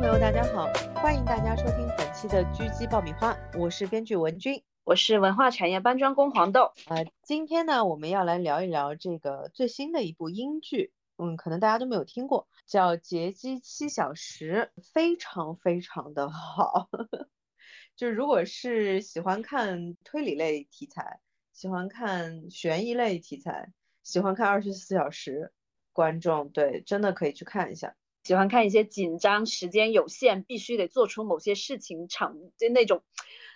[0.00, 6.72] 朋友，大家好，欢迎大家收听本期的狙击爆米花，我是编剧文君，我是文化产业搬砖工黄豆。
[6.86, 16.88] 呃，今天呢，我们要来聊一聊这个最新的一部英剧，嗯，可能大家都没有听过，叫《劫机七小时》，非常非常的好。
[17.94, 21.20] 就是如果是喜欢看推理类题材，
[21.52, 23.70] 喜欢看悬疑类题材，
[24.02, 25.52] 喜欢看二十四小时，
[25.92, 27.94] 观众对真的可以去看一下。
[28.22, 33.02] 喜欢看一些紧张、时间有限、必须得做出某些事情场就那种，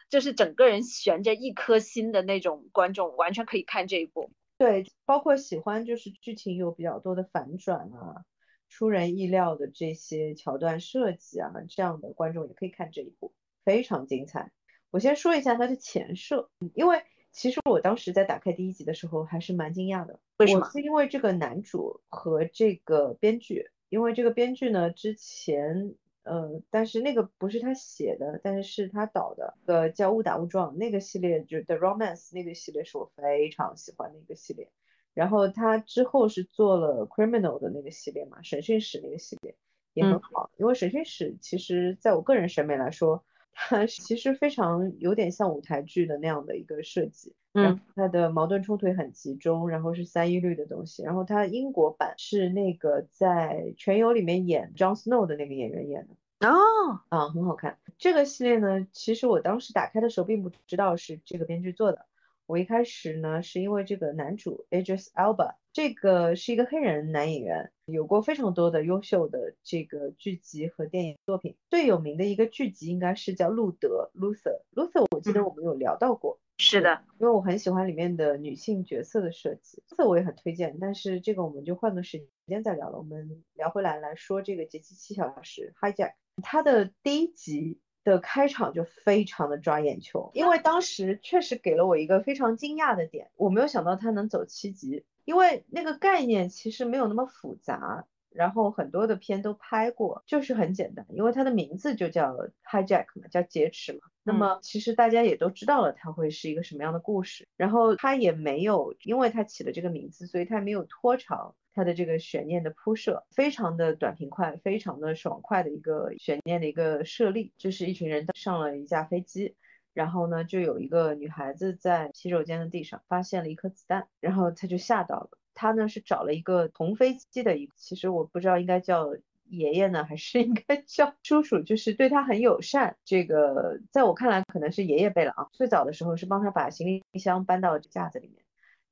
[0.08, 4.30] 就是整个人悬着一颗心的那种观众，完全可以看这一部。
[4.56, 8.24] 对，包括喜欢就是剧情有比较多的反转啊、
[8.68, 14.50] 出人意料的这些桥段设计啊，这样的观众也可以看这一部，非常精彩。
[14.90, 20.20] 我先说一下它的前设，因为其实我当时在打开第一集的时候还是蛮惊讶的。
[20.38, 20.70] 为什么？
[20.70, 23.70] 是因为这个男主和这个编剧。
[23.88, 34.70] 因为这个编剧呢，之前呃，但是那个不是他写的，但是是他导的，呃，叫误打误撞那个系列，就是 The Romance 那个系列是我非常喜欢的一个系列。
[35.12, 39.54] 然后他之后是做了 Criminal 的那个系列嘛，审讯室那个系列
[39.92, 40.50] 也很好。
[40.56, 47.34] 因为审讯室其实在我个人审美来说，它其实非常有点像舞台剧的那样的一个设计。
[47.54, 51.04] 嗯，它的矛盾冲突也很集中，然后是三一律的东西。
[51.04, 57.78] 然后它英国版是那个在《全游》里面演 Jon Snow 的那个演员演的哦，啊，很好看。
[57.96, 62.06] 这个系列呢，其实我当时打开的时候并不知道是这个编剧做的。
[62.46, 71.56] 我一开始呢是因为这个男主 Idris Elba，这个是一个黑人男演员，有过非常多的优秀的这个剧集和电影作品。
[71.68, 74.60] 最有名的一个剧集应该是叫《路德》（Luther）。
[74.72, 76.38] Luther，我记得我们有聊到过。
[76.58, 80.78] 是的，因为我很喜欢里面的女性角色的设计，这我也很推荐。
[80.80, 82.98] 但是这个我们就换个时间再聊了。
[82.98, 98.06] 我们聊回来来说这个《劫机七小时》（Hijack），它的第一集的开场就非常的抓眼球，因为当时确实给了我一个非常惊讶的点，我没有想到它能走七集，因为那个概念其实没有那么复杂。
[98.30, 102.36] 然后很多的片都拍过，就是很简单，因为它的名字就叫
[102.68, 104.00] hijack 嘛，叫劫持嘛。
[104.24, 107.46] 那么其实大家也都知道了，它会是一个什么样的故事。
[107.56, 117.52] 然后它也没有，因为它起了这个名字，所以它没有拖长它的这个悬念的铺设，非常的短平快，非常的爽快的一个悬念的一个设立。
[117.56, 119.54] 就是一群人上了一架飞机，
[119.94, 125.30] 然后呢，就有一个女孩子在洗手间的地上发现了一颗子弹，然后她就吓到了。
[125.54, 129.14] 她呢是找了一个同飞机的一个，其实我不知道应该叫
[129.46, 132.96] 爷爷呢，还是应该 叫叔叔，就是对他很友善。
[133.04, 135.48] 这个在我看来可能是爷爷辈了啊。
[135.52, 138.43] 最早的时候是帮他把行李箱搬到架子里面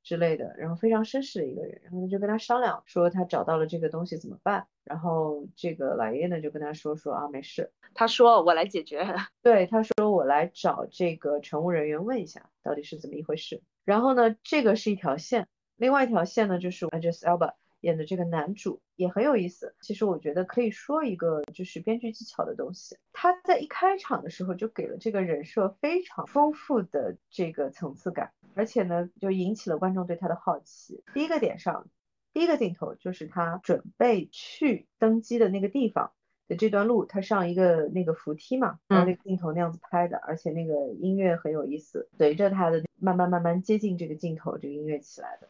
[0.02, 1.80] 之类的，然后非常绅士的一个人。
[1.84, 4.66] 然后就跟他商量说他找到了这个东西怎么办。
[4.84, 9.06] 然后这个老爷爷呢就跟他说说啊没事，他说我来解决。
[9.42, 13.62] 对，他说我来找这个乘务人员问一下到底是怎么一回事。
[13.84, 15.46] 然后呢这个是一条线。
[15.76, 19.74] 另外一条线呢，就是 Idris Elba 演的这个男主也很有意思。
[19.82, 22.96] 其实我觉得可以说一个就是编剧技巧的东西。
[23.12, 31.02] 他在一开场的时候就给了这个人设非常丰富的这个层次感，而且呢就引起了观众对他的好奇。
[31.12, 31.88] 第一个点上，
[32.32, 36.12] 第一个镜头就是他准备去登机的那个地方
[36.48, 42.82] 的这段路，他上一个那个扶梯嘛，然后那个镜头那样子拍的，而且那个音乐很有意思，随着他的。
[43.04, 45.48] 慢慢慢慢接近这个镜头，这个音乐起来的，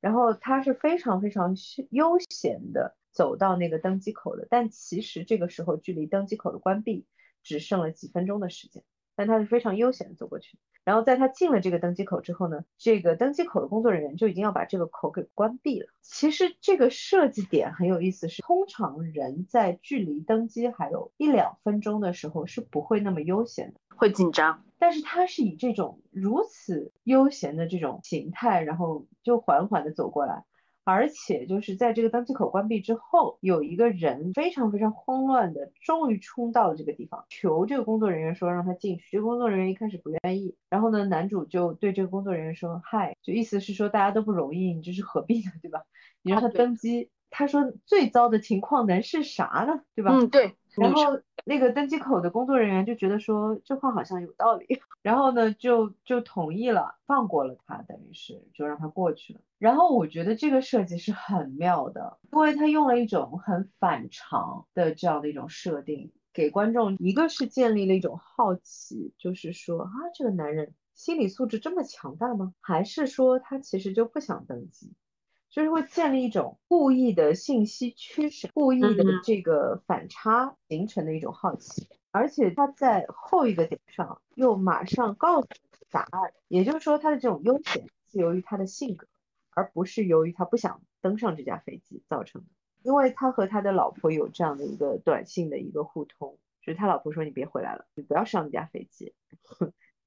[0.00, 1.54] 然后他是非常非常
[1.90, 7.06] 悠闲的走到那个登机口的，但其实这个时候距离登机口的关闭
[7.42, 8.82] 只剩了几分钟的时间，
[9.16, 15.88] 但他是非常悠闲的走过去，然后在他进了这个登机口之后呢，这个登机口的工作人员就已经要把这个口给关闭了。
[16.00, 24.62] 其实这个设计点很有意思，是通常人在距离登机还有一两分钟的时候是不会那么悠闲的，会紧张。
[24.80, 30.44] 但是他是以这种如此悠闲的这种形态，然后就缓缓的走过来，
[30.84, 39.04] 而且就是在这个登机口关闭之后，有一个人非常非常慌乱的，终于冲到了这个地方，求这个工作人员说让他进去。
[39.12, 45.82] 这个工作人员一开始不愿意，然后呢，男主就对这个工作人员说嗨，就意思是说大家都不容易，你这是何必呢，对吧？
[46.22, 50.16] 你让他登机，他说最糟的情况能是啥呢，对吧？
[50.16, 50.56] 嗯，对。
[50.80, 54.66] 然后那个登机口的工作人员就觉得说这话好像有道理，
[55.02, 59.40] 然后呢就就同意了，放过了他，等于是就让他过去了。
[59.58, 72.54] 然后我觉得这个设计是很妙的，因为他用了一种很反常的这样的一种设定，给观众一个是建立了一种好奇，就是说啊这个男人心理素质这么强大吗？
[72.60, 74.92] 还是说他其实就不想登机？
[75.50, 85.48] 就是会建立一种故意的信息趋势，故意的这个反差形成的一种好奇，而且他在后一个点上又马上告诉
[85.90, 89.08] 答案，也就是说他的这种悠闲是由于他的性格，
[89.50, 92.46] 而不是由于他不想登上这架飞机造成的。
[92.82, 99.12] 因为他和他的老婆有这样的一个短信的一个互通，就是他老婆说你别回来了，你不要上这架飞机。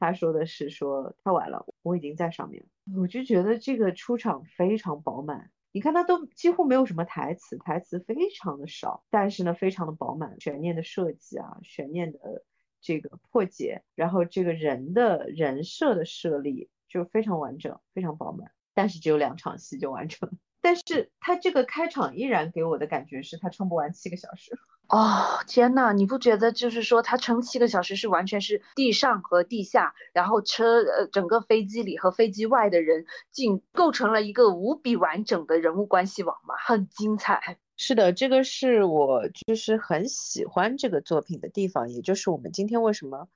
[0.03, 2.65] 他说的是说太晚了，我已经在上面。
[2.97, 12.44] 我就觉得这个出场非常饱满，你看他都几乎没有什么台词，台词非常的少，但是呢非常的饱满，悬念的设计啊，悬念的
[12.81, 20.29] 这个破解，然后这个人的人设的设立就非常完整，非常饱满，但是只有两场戏就完成。
[20.59, 24.57] 但是他这个开场依然给我的感觉是他撑不完七个小时。
[24.94, 36.54] 哦，天呐，你不觉得就是说他撑七个小时是完全是地上和地下，然后车呃整个飞机里和飞机外的人，竟构成了一个无比完整的人物关系网吗？
[36.63, 37.57] 很精彩。
[37.75, 43.28] 是的，这个是我就是很喜欢这个作品的地方，也就是我们今天为什么。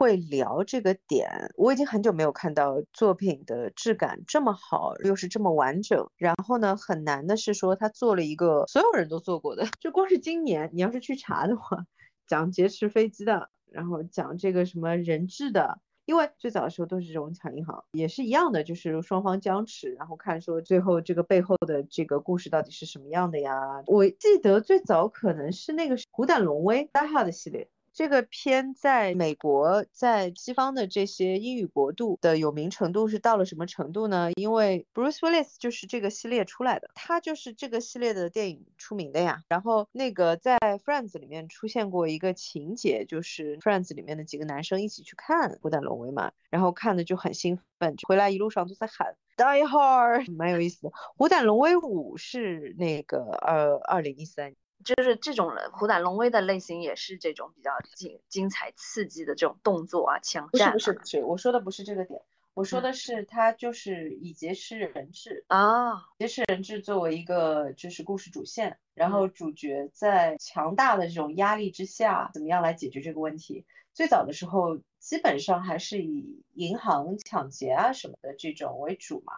[0.00, 6.08] 会聊这个点，我已经很久没有看到作品的质感这么好，又是这么完整。
[6.16, 11.84] 然后呢，很难的是说他做了一个所有人都做过的，就光是今年你要是去查的话，
[12.26, 23.82] 讲劫持飞机的，然后讲这个什么人质的，因为最早的时候都是这种抢银行，也是一样的，就是双方僵持，然后看说最后这个背后的这个故事到底是什么样的呀？
[23.84, 27.68] 我记得最早可能是那个《虎胆龙威》大号的系列。
[27.92, 34.30] 这个片在美国，在西方的这些英语国度的有名程度是到了什么程度呢？
[34.36, 39.42] 因为 Bruce Willis 就是这个系列出来的，他就是这个系列的电影出名的呀。
[39.48, 50.90] 然后那个在 Friends 里面出现过一个情节，就是 Friends 里面的几个男生一起去看《虎胆龙威》嘛，然后看的就很兴奋，回来一路上都在喊 Die Hard，蛮有意思的。
[51.16, 54.54] 《虎胆龙威五》是那个呃二零一三。
[54.84, 60.72] 就是这种虎胆龙威的类型，也是这种比较精精彩刺激的这种动作啊，枪战。
[60.72, 62.22] 不是不是不是，我说的不是这个点，
[62.54, 73.66] 我说的是他就是以劫持人质啊，劫持人质作为一个就是故事主线，然后主角在强大的这种压力之下，怎么样来解决这个问题？
[73.92, 79.34] 最早的时候基本上还是以银行抢劫啊什么的这种为主嘛。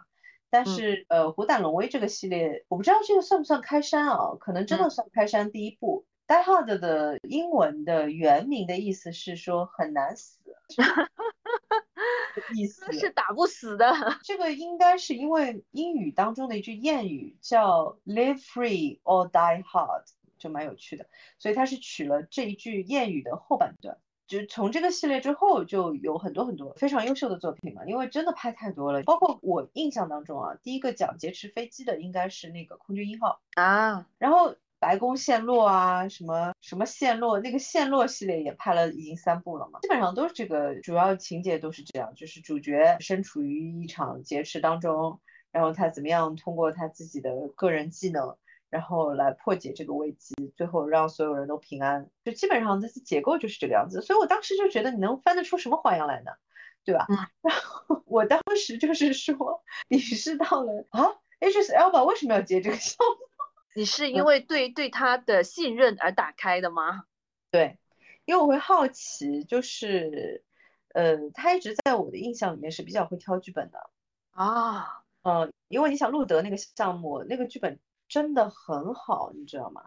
[0.52, 4.36] 但是，呃，《虎胆龙威》这个系列，我不知道这个算不算开山啊？
[4.38, 6.04] 可能真的算开山第一部。
[6.26, 10.40] Die Hard 的英文的原名的意思是说很难死，
[12.54, 13.94] 意 思是打不死的。
[14.24, 20.04] 这个应该是因为英语当中的一句谚语叫 “Live free or die hard”，
[20.38, 21.06] 就蛮有趣的，
[21.38, 23.96] 所以它是取了这一句谚语的后半段。
[24.32, 29.02] 就从这个系列之后，就有很多很多非常优秀的作品嘛，因为真的拍太多了。
[29.02, 45.20] 包括我印象当中啊，第一个讲劫持飞机的应该是那个空军一号啊，然后白宫陷落啊，什么什么陷落，那个陷落系列也拍了已经三部了嘛，基本上都是这个主要情节都是这样，就是主角身处于一场劫持当中，
[45.50, 48.34] 然后他怎么样通过他自己的个人技能。
[48.72, 54.00] 然后来破解这个危机，最后让所有人都平安，就基本上这次结构就是这个样子。
[54.00, 56.32] 所以我当时就觉得你能翻得出什么花样来呢？
[56.82, 57.04] 对吧？
[57.10, 62.02] 嗯 然后我当时就是说，你是到了啊，H S L 吧？
[62.04, 63.28] 为什么要接这个项目？
[63.76, 67.04] 你是因为对对他的信任而打开的吗？
[67.50, 67.78] 对，
[68.24, 70.42] 因为我会好奇，就是，
[70.94, 73.90] 呃，他一直在我的印象里面是比较会挑剧本的
[74.30, 77.78] 啊，嗯，因为你想路德那个项目那个剧本。
[78.12, 79.84] 真的很好，你知道吗？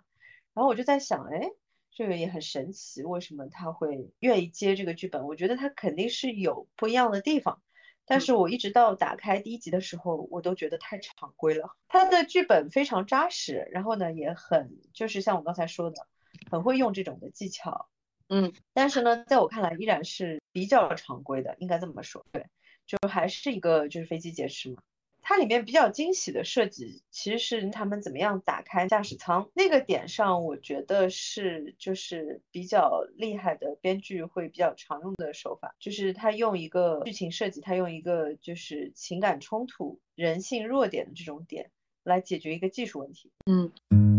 [0.55, 1.51] 然后我就在想，哎，
[1.91, 5.27] 这个也很神奇，为什么他会愿意接这个剧本？
[5.27, 7.61] 我觉得他肯定是有不一样的地方。
[8.03, 11.77] 但是我一直到打开第一集的时候，我都觉得太常规了。
[11.87, 16.07] 他的剧本非常扎实，然后呢，也很就是像我刚才说的，
[16.49, 17.89] 很会用这种的技巧。
[18.29, 22.25] 嗯，但是呢，在我看来依然是比较常规的，应该这么说。
[22.31, 22.47] 对，
[22.87, 24.81] 就还是一个就是飞机劫持嘛。
[25.27, 41.71] 它里面比较惊喜的设计，其实是他们怎么样打开驾驶舱那个点上，我觉得是就是比较厉害的编剧会比较常用的手法，就是他用一个剧情设计，他用一个就是情感冲突、人性弱点的这种点
[42.03, 43.31] 来解决一个技术问题。
[43.47, 44.14] 嗯。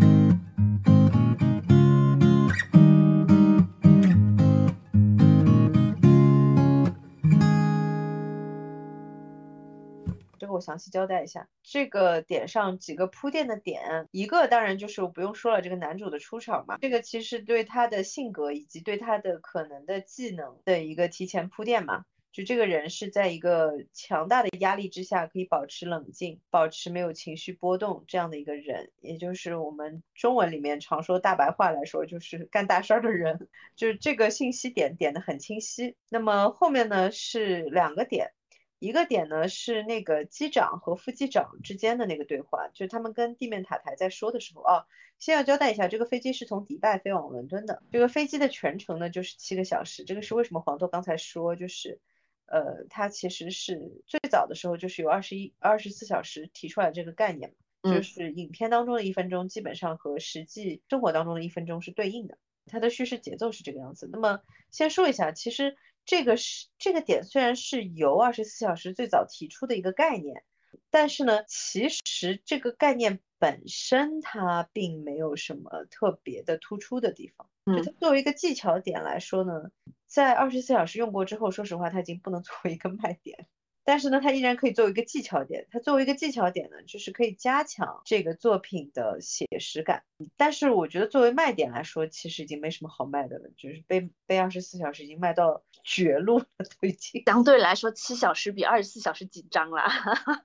[10.57, 33.49] 我详细交代一下这个点上几个铺垫的点，一个当然就是我不用说了，这个男主的出场嘛，这个其实对他的性格以及对他的可能的技能的一个提前铺垫嘛，就这个人是在一个强大的压力之下可以保持冷静，保持没有情绪波动这样的一个人，也就是我们中文里面常说大白话来说，就是干大事儿的人。
[33.77, 35.97] 就是这个信息点点的很清晰。
[36.09, 38.33] 那么后面呢是两个点。
[38.79, 44.87] 一个点呢是那个机长和副机长之间的那个对话，就是他们跟地面塔台在说的时候啊。
[45.19, 50.05] 先要交代一下，这个飞机是从迪拜飞往伦敦的，这个飞机的全程呢就是七个小时。
[50.05, 52.01] 这个是为什么黄豆刚才说，就是
[52.45, 64.09] 呃，它其实是最早的时候就是有二十一二十四小时提出来这个概念嘛，就是影片当中的一分钟基本上和实际生活当中的一分钟是对应的，它的叙事节奏是这个样子。
[64.13, 65.77] 那么先说一下，其实。
[66.09, 70.45] 这个是这个点虽然是由二十四小时最早提出的一个概念，
[70.89, 77.51] 但是呢，其实这个概念本身它并没有什么特别的突出的地方。
[77.77, 79.73] 就它作为一个技巧点来说呢，
[80.07, 83.49] 在二十四小时用过之后，说实话它已经不能作为一个卖点。
[83.87, 85.69] 但是呢，它依然可以作为一个技巧点。
[85.71, 90.03] 它作为一个技巧点呢，就是可以加强这个作品的写实感。
[90.37, 93.49] 但是我觉得作为卖点来说，其实已经没什么好卖的了。
[93.57, 97.23] 就是被被二十四小时已经卖到绝路了，都已经。
[97.25, 99.85] 相对来说，七小时比二十四小时紧张了。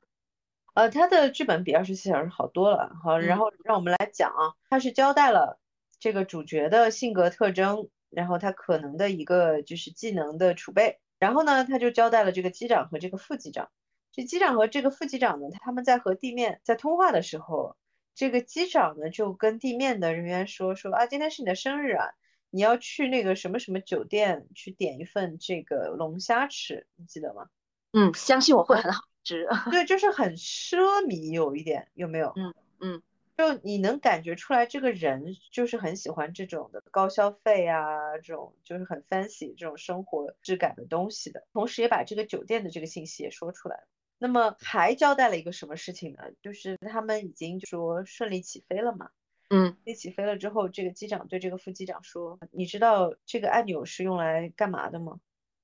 [0.76, 2.96] 呃，它的剧本比二十四小时好多了。
[3.04, 5.60] 好，然后让我们来讲啊，它是交代了
[6.00, 11.01] 这个主角的性格特征，然后他可能的一个就是技能的储备。
[11.22, 13.70] 然后呢，他就交代了这个机长和这个副机长。
[14.12, 17.78] 这机长和这个副机长呢，他们在和地面在通话的时候，
[18.16, 22.08] 这个机长呢就跟地面的人员说说啊，今天是你的生日啊，
[22.50, 27.46] 你要去那个什么什么酒店去点一份这个龙虾吃，你记得吗？
[27.94, 29.48] 嗯，相信我会很好吃。
[29.70, 32.34] 对，就是很奢靡，有一点有没有？
[32.36, 33.04] 嗯嗯。
[33.42, 41.48] 就你能感觉出来，这个人就是很喜欢这种的高消费啊，这种就是很 fancy 这种生活质感的东西的。
[41.52, 43.88] 同时也把这个酒店的这个信息也说出来了。
[44.20, 46.20] 那么还交代了一个什么事情呢？
[46.44, 49.10] 就是他们已经说顺利起飞了嘛。
[49.50, 49.76] 嗯。
[49.86, 55.20] 一起飞了之后，这个机长对这个副机长说：“你知道这个按钮是用来干嘛的吗？”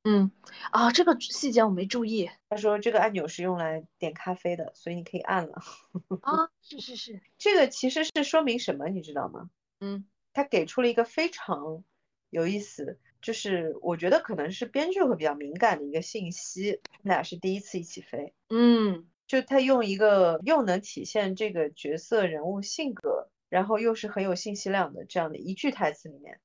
[0.09, 0.31] 嗯，
[0.71, 2.29] 啊，这个细节我没注意。
[2.49, 5.61] 他说这个按钮是用来点咖啡的，所以你可以按了。
[6.23, 9.49] 啊，是是是，这个其实是说明什么，你知道吗？
[9.81, 11.83] 嗯，他给出了一个非常
[12.29, 16.79] 有意思，就是我觉得可能是编剧会比较敏感的一个信息。
[16.89, 18.33] 他们俩是第一次一起飞。
[18.47, 26.39] 嗯，就他用一个又能体现这个角色人物性格，然后又是很有信息量的这样的一句台词里面。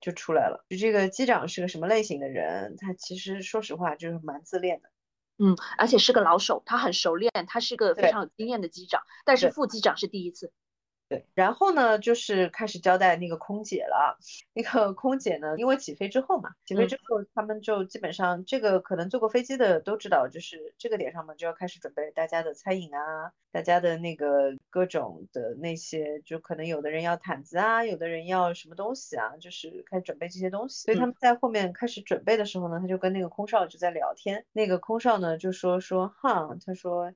[0.00, 2.76] 就出来了，就这个机长是个什么类型的人？
[2.78, 4.88] 他其实说实话就是蛮自恋的，
[5.38, 10.52] 嗯，而且是个老手，他很熟练，他是个非常有经验的机长，但是副机长是第一次。
[11.10, 14.16] 对，然后呢，就是开始交代那个空姐了。
[14.52, 30.84] 那个空姐呢，因为起飞之后嘛，起飞之后他们就基本上这个可能坐过飞机的都知道，就是这个点上嘛，就要开始准备大家的餐饮啊，大家的那个各种的那些，就可能有的人要毯子啊，有的人要什么东西啊，就是开始准备这些东西。
[30.84, 34.46] 所以他们在后面开始准备的时候呢，他就跟那个空少就在聊天。
[34.52, 37.12] 那个空少呢就说说哈，他说。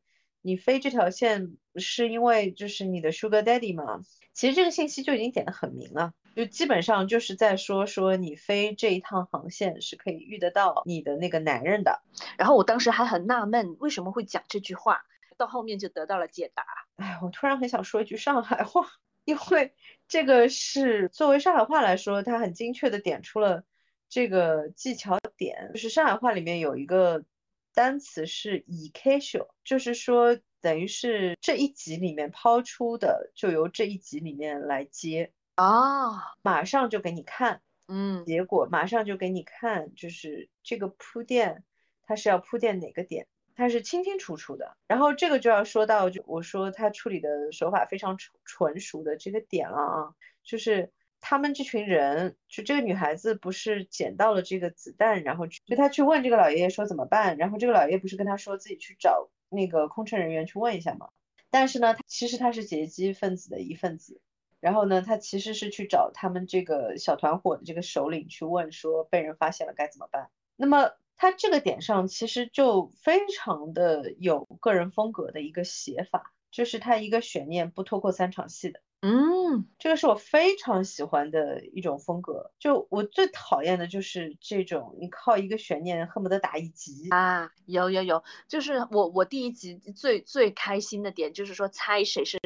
[0.47, 4.03] 你飞这条线是因为就是你的 Sugar Daddy 吗？
[4.35, 12.03] 其实这个信息就已经点得很明了，就基本上就是在说说你飞这一趟航线是可以遇得到你的那个男人的。
[12.37, 15.07] 然后我当时还很纳闷，为什么会讲这句话，
[15.39, 16.63] 到后面就得到了解答。
[16.97, 18.87] 哎，我突然很想说一句上海话，
[19.25, 19.73] 因为
[20.09, 23.65] 这个是作为上海话来说，它很精确的点出了
[24.11, 27.25] 这个技巧点，就是上海话里面有一个。
[27.75, 41.65] 单词是 e casual，就是说等于是这一集里面抛出的，就由这一集里面来接啊，马上就给你看，嗯，结果马上就给你看，就是这个铺垫，
[42.03, 44.77] 它是要铺垫哪个点，它是清清楚楚的。
[44.87, 50.93] 然后这个就要说到，就我说他处理的手法非常纯纯熟的这个点了啊，就是。
[51.27, 61.09] 他们这群人，就这个女孩子不是捡到了这个子弹，然后去就她去问这个老爷爷说怎么办，然后这个老爷爷不是跟她说自己去找那个空乘人员去问一下吗？
[61.49, 64.21] 但是呢，其实他是劫机分子的一份子，
[64.61, 70.29] 然后呢，他其实是去找他们这个小团伙的这个首领去问说被人发现了该怎么办。
[70.57, 78.83] 那么他这个点上其实就非常的有个人风格的一个写法，就是他一个悬念不拖过三场戏的。
[79.01, 79.13] 嗯，
[79.79, 82.53] 这个是我非常喜欢的一种风格。
[82.59, 87.51] 就我最讨厌的就是这种，你靠一个悬念恨不得打一集啊。
[87.67, 92.39] 有有有，就是我我第一集最最开心的点就是说猜谁是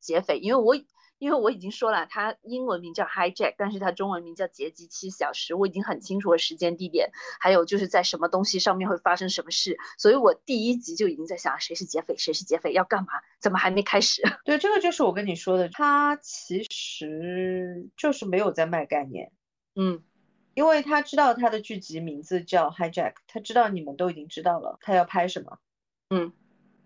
[0.00, 0.74] 劫匪，因为我
[1.20, 5.54] 因为我已经说了，它英文名叫 Hijack，但是它中文名叫劫机七小时。
[5.54, 13.12] 我已经很清楚了时间、地点，还有就是在什么东西上面会发生什么事，所以我第一集就已经在想谁是劫匪，谁是劫匪，要干嘛？
[13.38, 14.22] 怎么还没开始？
[14.46, 19.30] 对，这个就是我跟你说的，他其实就是没有在卖概念。
[19.74, 20.02] 嗯，
[20.54, 25.58] 因为他知道他的剧集名字叫 Hijack，他知道你们都已经知道了他要拍什么。
[26.08, 26.32] 嗯。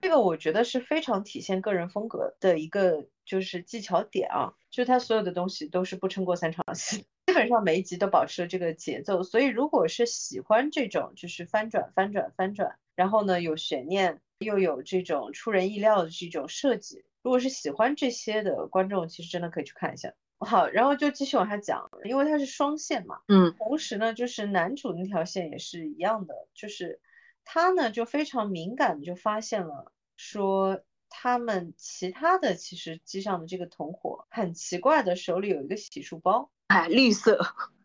[0.05, 9.23] 这个我觉得是非常体现个人风格的一个就是技巧点啊，就是他所有的东西都是不撑过三场戏， 基本上每一集都保持了这个节奏。
[9.23, 20.13] 所以如果是喜欢这种就是翻转翻转翻转，然后呢有悬念又有这种出人意料的这种设计，如果是喜欢这些的观众，其实真的可以去看一下。
[20.39, 27.01] 好，然后就继续往下讲，因为它是双线嘛，嗯，同时呢就是男主那条线也是一样的，就是
[27.43, 29.93] 他呢就非常敏感的就发现了。
[30.17, 37.41] 说他们其他的其实机上的这个同伙很奇怪的，手里有一个洗漱包，哎，绿色。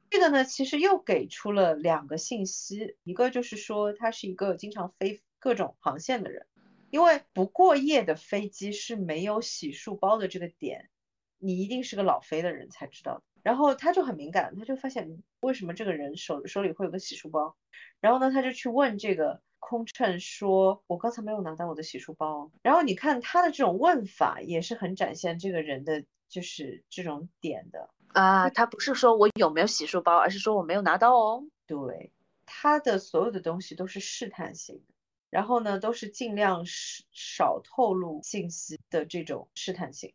[0.09, 6.47] 这个呢，其实又给出了两个信息，一个就是说他是一个经常飞各种航线的人，
[6.89, 10.89] 因为不过夜的飞机是没有洗漱包的这个点，
[11.37, 13.23] 你一定是个老飞的人才知道的。
[13.43, 17.55] 然后他就很敏感，他就发现为什么这个人手手里会有个洗漱包，
[17.99, 19.41] 然后呢，他就去问这个。
[19.59, 28.49] 空乘说：“我刚才没有拿到我的洗漱包。”然后你看他的这种问法也是很展现这个人的就是这种点的啊。
[28.49, 31.45] 他不是说我有没有洗漱包，而是说我没有拿到哦。
[31.67, 32.11] 对，
[32.45, 34.93] 他的所有的东西都是试探性的，
[35.29, 40.13] 然后呢，都是尽量少少透露信息的这种试探性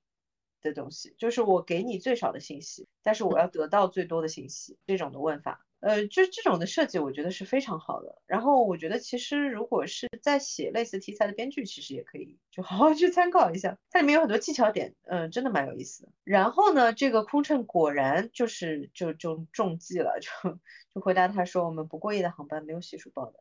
[0.63, 5.65] 的东西，就是我给你最少的信息，但是我要得到最多的信息这种的问法。
[5.85, 8.23] 呃，就这种的设计，我觉得是非常好的。
[8.27, 16.09] 然后我觉得，其实如果是在写类似题材的编剧，其实也可以就好好去参考一下，它里面有很多技巧点，嗯，真的蛮有意思的。
[16.25, 20.59] 然后呢，这个空乘果然就是就就中计了，就
[20.95, 23.35] 就回答他说，我们不过夜的航班没有洗漱包的。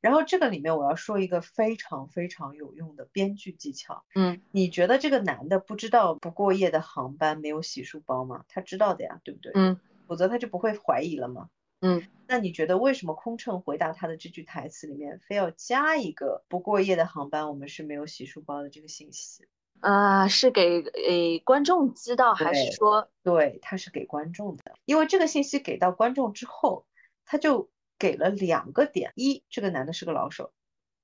[0.00, 8.44] 然后这个里面我要说一个非常非常有用的编剧技巧，嗯，你觉得这个男的不知道不过夜的航班没有洗漱包吗？
[8.46, 9.50] 他知道的呀，对不对？
[9.56, 11.48] 嗯，否则他就不会怀疑了吗？
[11.80, 19.46] 嗯，那你觉得为什么空乘回答他的这句台词里面非要加一个不过夜的航班我们是没有洗漱包的这个信息？
[19.80, 23.08] 啊，是给诶观众知道还是说？
[23.22, 26.84] 对，他是给观众的，因为这个信息给到观众之后，
[27.24, 30.52] 他就给了两个点：一，这个男的是个老手，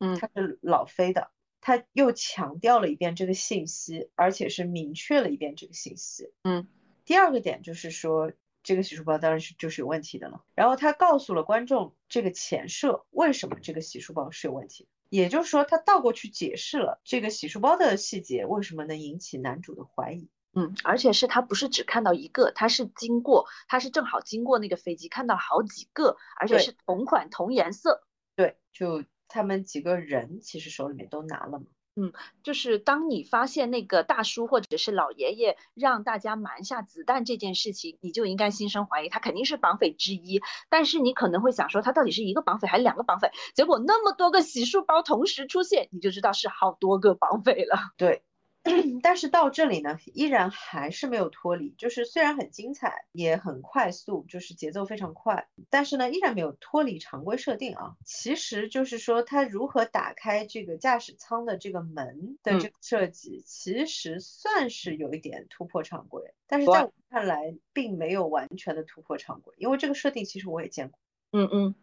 [0.00, 6.66] 嗯，他是老飞的，他又强调了一遍这个信息，而且是明确了一遍这个信息，嗯。
[7.04, 8.32] 第二个点就是说。
[8.64, 10.42] 这个洗漱包当然是就是有问题的了。
[10.56, 14.88] 然后他告诉了观众这个前设，为什么这个洗漱包是有问题？
[15.10, 20.28] 也就是说，他倒过去解释了这个洗漱包的细节为什么能引起男主的怀疑。
[20.54, 28.06] 嗯，而且是他不是只看到一个，他是经过，他是正好经过那个飞机看到好几个，而且是同款同颜色。
[28.34, 31.66] 对，就他们几个人其实手里面都拿了嘛。
[31.96, 40.42] 嗯，就是当你发现那个大叔或者是老爷爷让大家瞒下子弹这件事情，你就应该心生怀疑，他肯定是绑匪之一。
[40.68, 43.30] 但是你可能会想说，他到底是一个绑匪还是两个绑匪？
[43.54, 47.78] 结果那么多个洗漱包同时出现，你就知道是好多个绑匪了。
[47.96, 48.22] 对。
[49.02, 57.94] 但是到这里呢，依然还是没有脱离，就是虽然很精彩，也很快速，就是节奏非常快，但是呢，依然没有脱离常规设定啊。
[58.04, 70.98] 其实就是说，它如何打开这个驾驶舱的这个门的这个设计，其实算是有一点突破常规，但是在我看来，并没有完全的突破常规，因为这个设定其实我也见过。
[71.32, 71.74] 嗯嗯，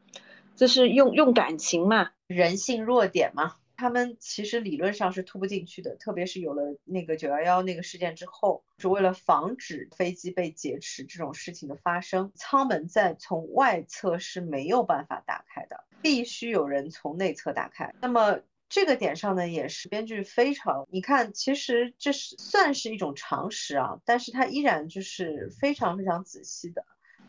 [0.56, 3.58] 就是用用感情嘛，人性弱点嘛。
[3.82, 17.91] 他们其实理论上是突不进去的，特别是有了那个九幺幺那个事件之后，是为了防止飞机被劫持这种事情的发生，舱门在从外侧是没有办法打开的，必须有人从内侧打开。
[18.00, 26.86] 那么这个点上呢，也是编剧非常，你看，其实这是算是一种常识啊，但是他依然就是非常非常仔细的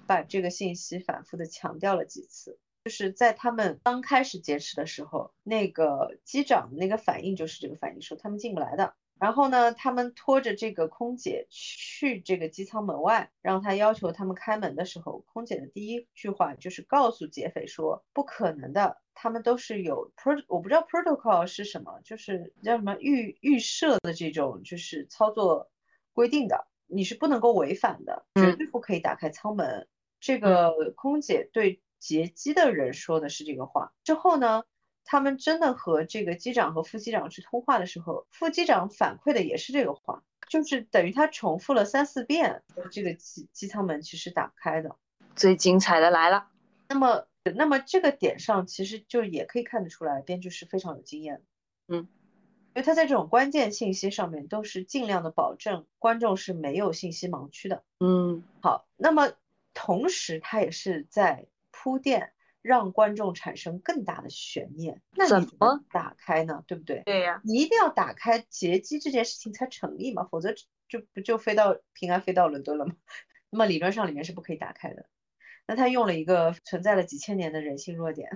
[0.07, 2.59] 把这个信息反复的强调了几次。
[2.85, 8.95] 就是在他们刚开始劫持的时候，那个机长那个反应就是这个反应，说他们进不来的。
[9.21, 25.71] 然后呢，他们拖着这个空姐去这个机舱门外，让他要求他们开门的时候，空姐的第一句话就是告诉劫匪说不可能的，他们都是有 pro，我不知道 protocol 是什么，就是叫什么预预设的这种就是操作
[26.13, 29.87] 规定的，你是不能够违反的，绝对不可以打开舱门。
[30.19, 31.81] 这个空姐对。
[32.03, 34.65] 劫机的人说的是这个话之后呢，
[35.05, 40.25] 他们真的和这个机长和副机长去通话的时候，副机长反馈的也是这个话。
[40.49, 44.97] 就是等于他重复了三四遍，这个机机舱门其实打开的。
[45.37, 46.49] 最精彩的来了。
[46.89, 51.43] 那么，那么这个点上其实就也可以看得出来，编剧是非常有经验的。
[51.87, 57.83] 嗯，因为他在这种关键信息上面都是尽量的保证观众是没有信息盲区的。
[58.01, 59.33] 嗯，好，那么
[59.73, 61.47] 同时他也是在
[61.83, 62.33] 铺垫。
[62.65, 66.63] 让观众产生更大的悬念，那怎么打开呢？
[66.69, 67.03] 对不对？
[67.05, 70.53] 对呀，你一定要打开劫机这件事情才成立嘛，否则
[70.89, 72.95] 就不就飞到平安飞到伦敦了吗？
[73.51, 75.07] 那么理论上里面是不可以打开的。
[75.67, 78.31] 那他用了一个存在了几千年的人性弱点。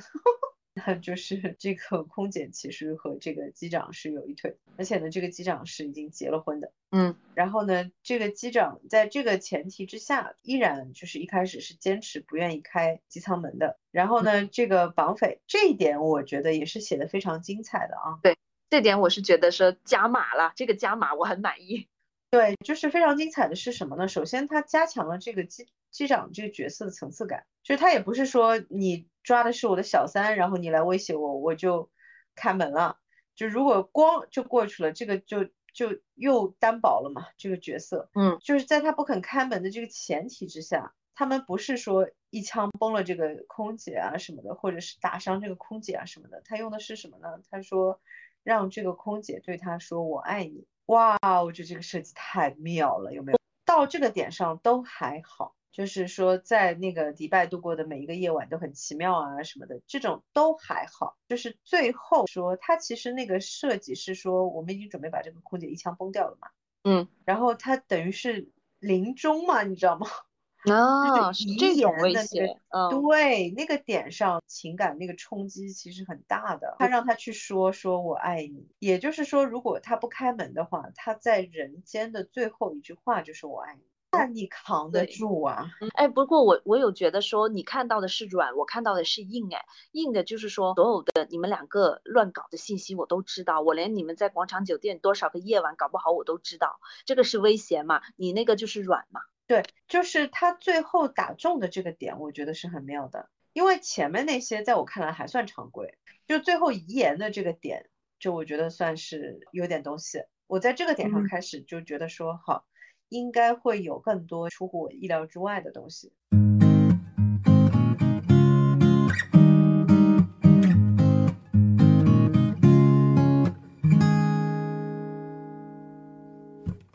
[0.76, 6.70] 那 就是这个空姐其实和这个机长是有一腿，而且呢，这个机长是已经结了婚的。
[6.90, 13.78] 嗯，然后呢，这个机长在这个前提之下，依然就是一开始是坚持不愿意开机舱门的。
[13.90, 18.20] 然后呢，这个绑匪这一点我觉得也是写的非常精彩的啊。
[18.22, 18.36] 对，
[18.68, 21.88] 这点我是觉得说加码了，这个加码我很满意。
[22.28, 24.08] 对，就是非常精彩的是什么呢？
[24.08, 31.90] 首先，他加强了这个机机长这个角色的层次感，就是他也不是说你抓的是我的小三，然后你来威胁我，我就
[32.34, 32.98] 开门了。
[33.34, 37.28] 就如果光就过去了，这个就就又单薄了嘛。
[37.38, 46.42] 这个角色，嗯，就是在他不肯开门的这个前提之下，他们不是说一枪崩了这个空姐啊什么的，或者是打伤这个空姐啊什么的。
[46.44, 47.40] 他用的是什么呢？
[47.50, 48.02] 他说
[48.42, 50.66] 让这个空姐对他说我爱你。
[50.84, 53.38] 哇，我觉得这个设计太妙了，有没有？
[53.64, 61.18] 到这个点上都还好，就是说在那个迪拜度过的每一个夜晚都很奇妙啊什么的，这种都还好。
[61.28, 66.48] 就是最后说他其实那个设计是说我们已经准备把这个空姐一枪崩掉了嘛，
[66.84, 70.06] 嗯，然后他等于是临终嘛，你知道吗？
[70.72, 76.74] 啊，是这种危险，嗯，对，那个点上情感那个冲击其实很大的。
[76.78, 85.70] 他让他去说说我爱你，也就是说，如果他不开门的话，他在人间的最后一句话就是我爱你，那你扛得住啊？
[85.94, 98.00] 哎，不过我我有觉得说，你看到的是软，我看到的是硬，哎，硬的就是说所有的你们两个乱搞的信息我都知道，我连你们在广场酒店多少个夜晚搞不好我都知道，这个是威胁嘛？
[98.16, 99.20] 你那个就是软嘛？
[99.46, 103.28] 对，就是他最后打中的这个点，我觉得是很妙的。
[103.52, 107.88] 因为前面那些在我看来还算常规，就最后遗言的这个点，
[108.18, 110.22] 就我觉得算是有点东西。
[110.46, 112.66] 我在这个点上开始就觉得说，好，
[113.08, 116.12] 应该会有更多出乎我意料之外的东西。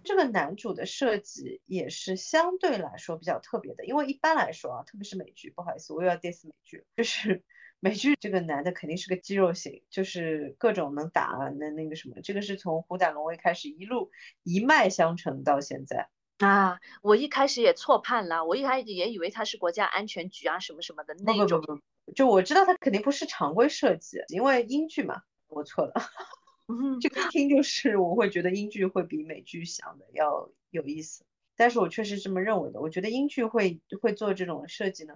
[0.04, 7.44] 这个男主的设计也是相对来说比较特别的，因为一般来说啊，特别是美剧，不好意思，我又要 diss 美剧，就是
[7.84, 11.26] 美剧这个男的肯定是个肌肉型，就是各种能打
[11.58, 14.12] 能那个什么，这个是从《虎胆龙威》开始一路
[14.44, 16.80] 一脉相承到现在啊。
[17.02, 21.64] 我一开始也错判了，我一开始也以为他是国家安全局啊什么什么的那种，
[22.16, 25.94] 就我知道他肯定不是常规设计，因为英剧嘛，我错了。
[27.02, 32.80] 这个一听就是我会觉得英剧会比美剧想的要有意思，但是我确实这么认为的。
[32.80, 35.16] 我觉得英剧会会做这种设计呢，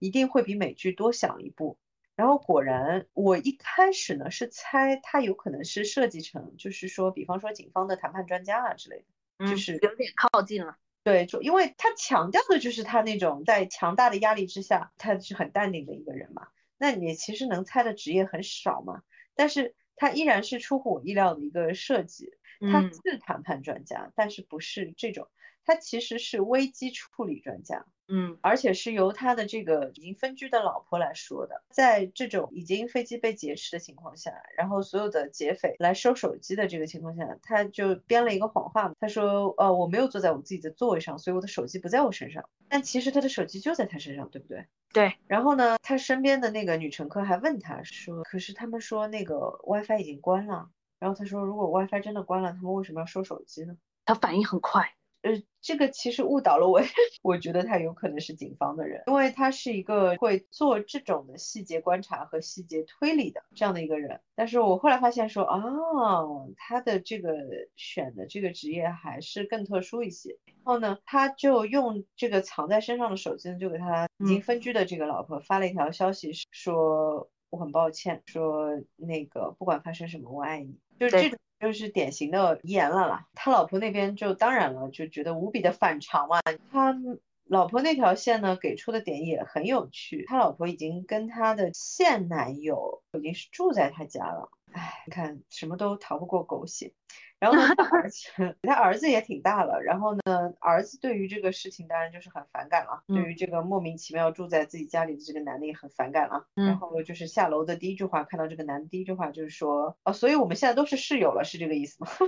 [0.00, 1.78] 一定会比美剧多想一步。
[2.20, 9.06] 然后果然，我一开始呢是猜他有可能是设计成，就是说，比方说警方的谈判专家啊之类
[9.38, 10.76] 的，就是有点靠近了。
[11.02, 16.48] 对，就因为他强调的就是他那种在强大的压力之下，他是很淡定的一个人嘛。
[16.76, 19.02] 那你其实能猜的职业很少嘛，
[19.34, 19.74] 但是。
[20.02, 22.32] 他依然是出乎我意料的一个设计，
[22.72, 25.28] 他是谈判专家，但是不是这种，
[25.66, 27.84] 他其实是危机处理专家。
[28.10, 31.62] 嗯，而且是由他的这个已经分居的老婆来说的。
[31.70, 44.66] 在这种已经飞机被劫持的情况下，然后所有的劫匪来收手机的这个情况下，他就编了一个谎话，他说：“呃，我没有坐在我自己的座位上，所以我的手机不在我身上。”但其实他的手机就在他身上，对不对？
[44.92, 45.14] 对。
[45.26, 50.68] 然后呢，他身边的那个女乘客还问他说：“可是他们说那个 WiFi 已经关了。”
[50.98, 54.92] 然后他说：“如果 WiFi 真的关了，他们为什么要收手机呢？”他反应很快。
[55.22, 56.80] 呃，这个其实误导了我，
[57.22, 64.20] 我觉得他有可能是警方的人，因为他是一个会做这种的细节观察和细节推理的这样的一个人。
[64.34, 67.32] 但是我后来发现说，哦，他的这个
[67.76, 70.38] 选的这个职业还是更特殊一些。
[70.46, 81.38] 然后呢，他就用这个藏在身上的手机呢，就给他已经分居的这个老婆发了一条消息，说我很抱歉，说那个不管发生什么，我爱你，就是这种。
[81.60, 86.40] 就是典型的遗言了啦，他老婆那边就当然了，就觉得无比的反常嘛。
[86.72, 86.96] 他
[87.44, 90.24] 老婆那条线呢，给出的点也很有趣。
[90.26, 96.94] 他老婆已经跟他的现男友已经是住在他家了，哎，你看什么都逃不过狗血。
[97.40, 98.18] 然后呢， 他儿子
[98.62, 106.46] 他儿子也挺大了，然后呢，儿子对于这个事情当然就是很反感了，对于这个莫名其妙住在自己家里的这个男的也很反感了。
[106.54, 112.08] 然后就是下楼的第一句话，看到这个男的第一句话就是说，哦，所以我们现在都是室友了，是这个意思吗？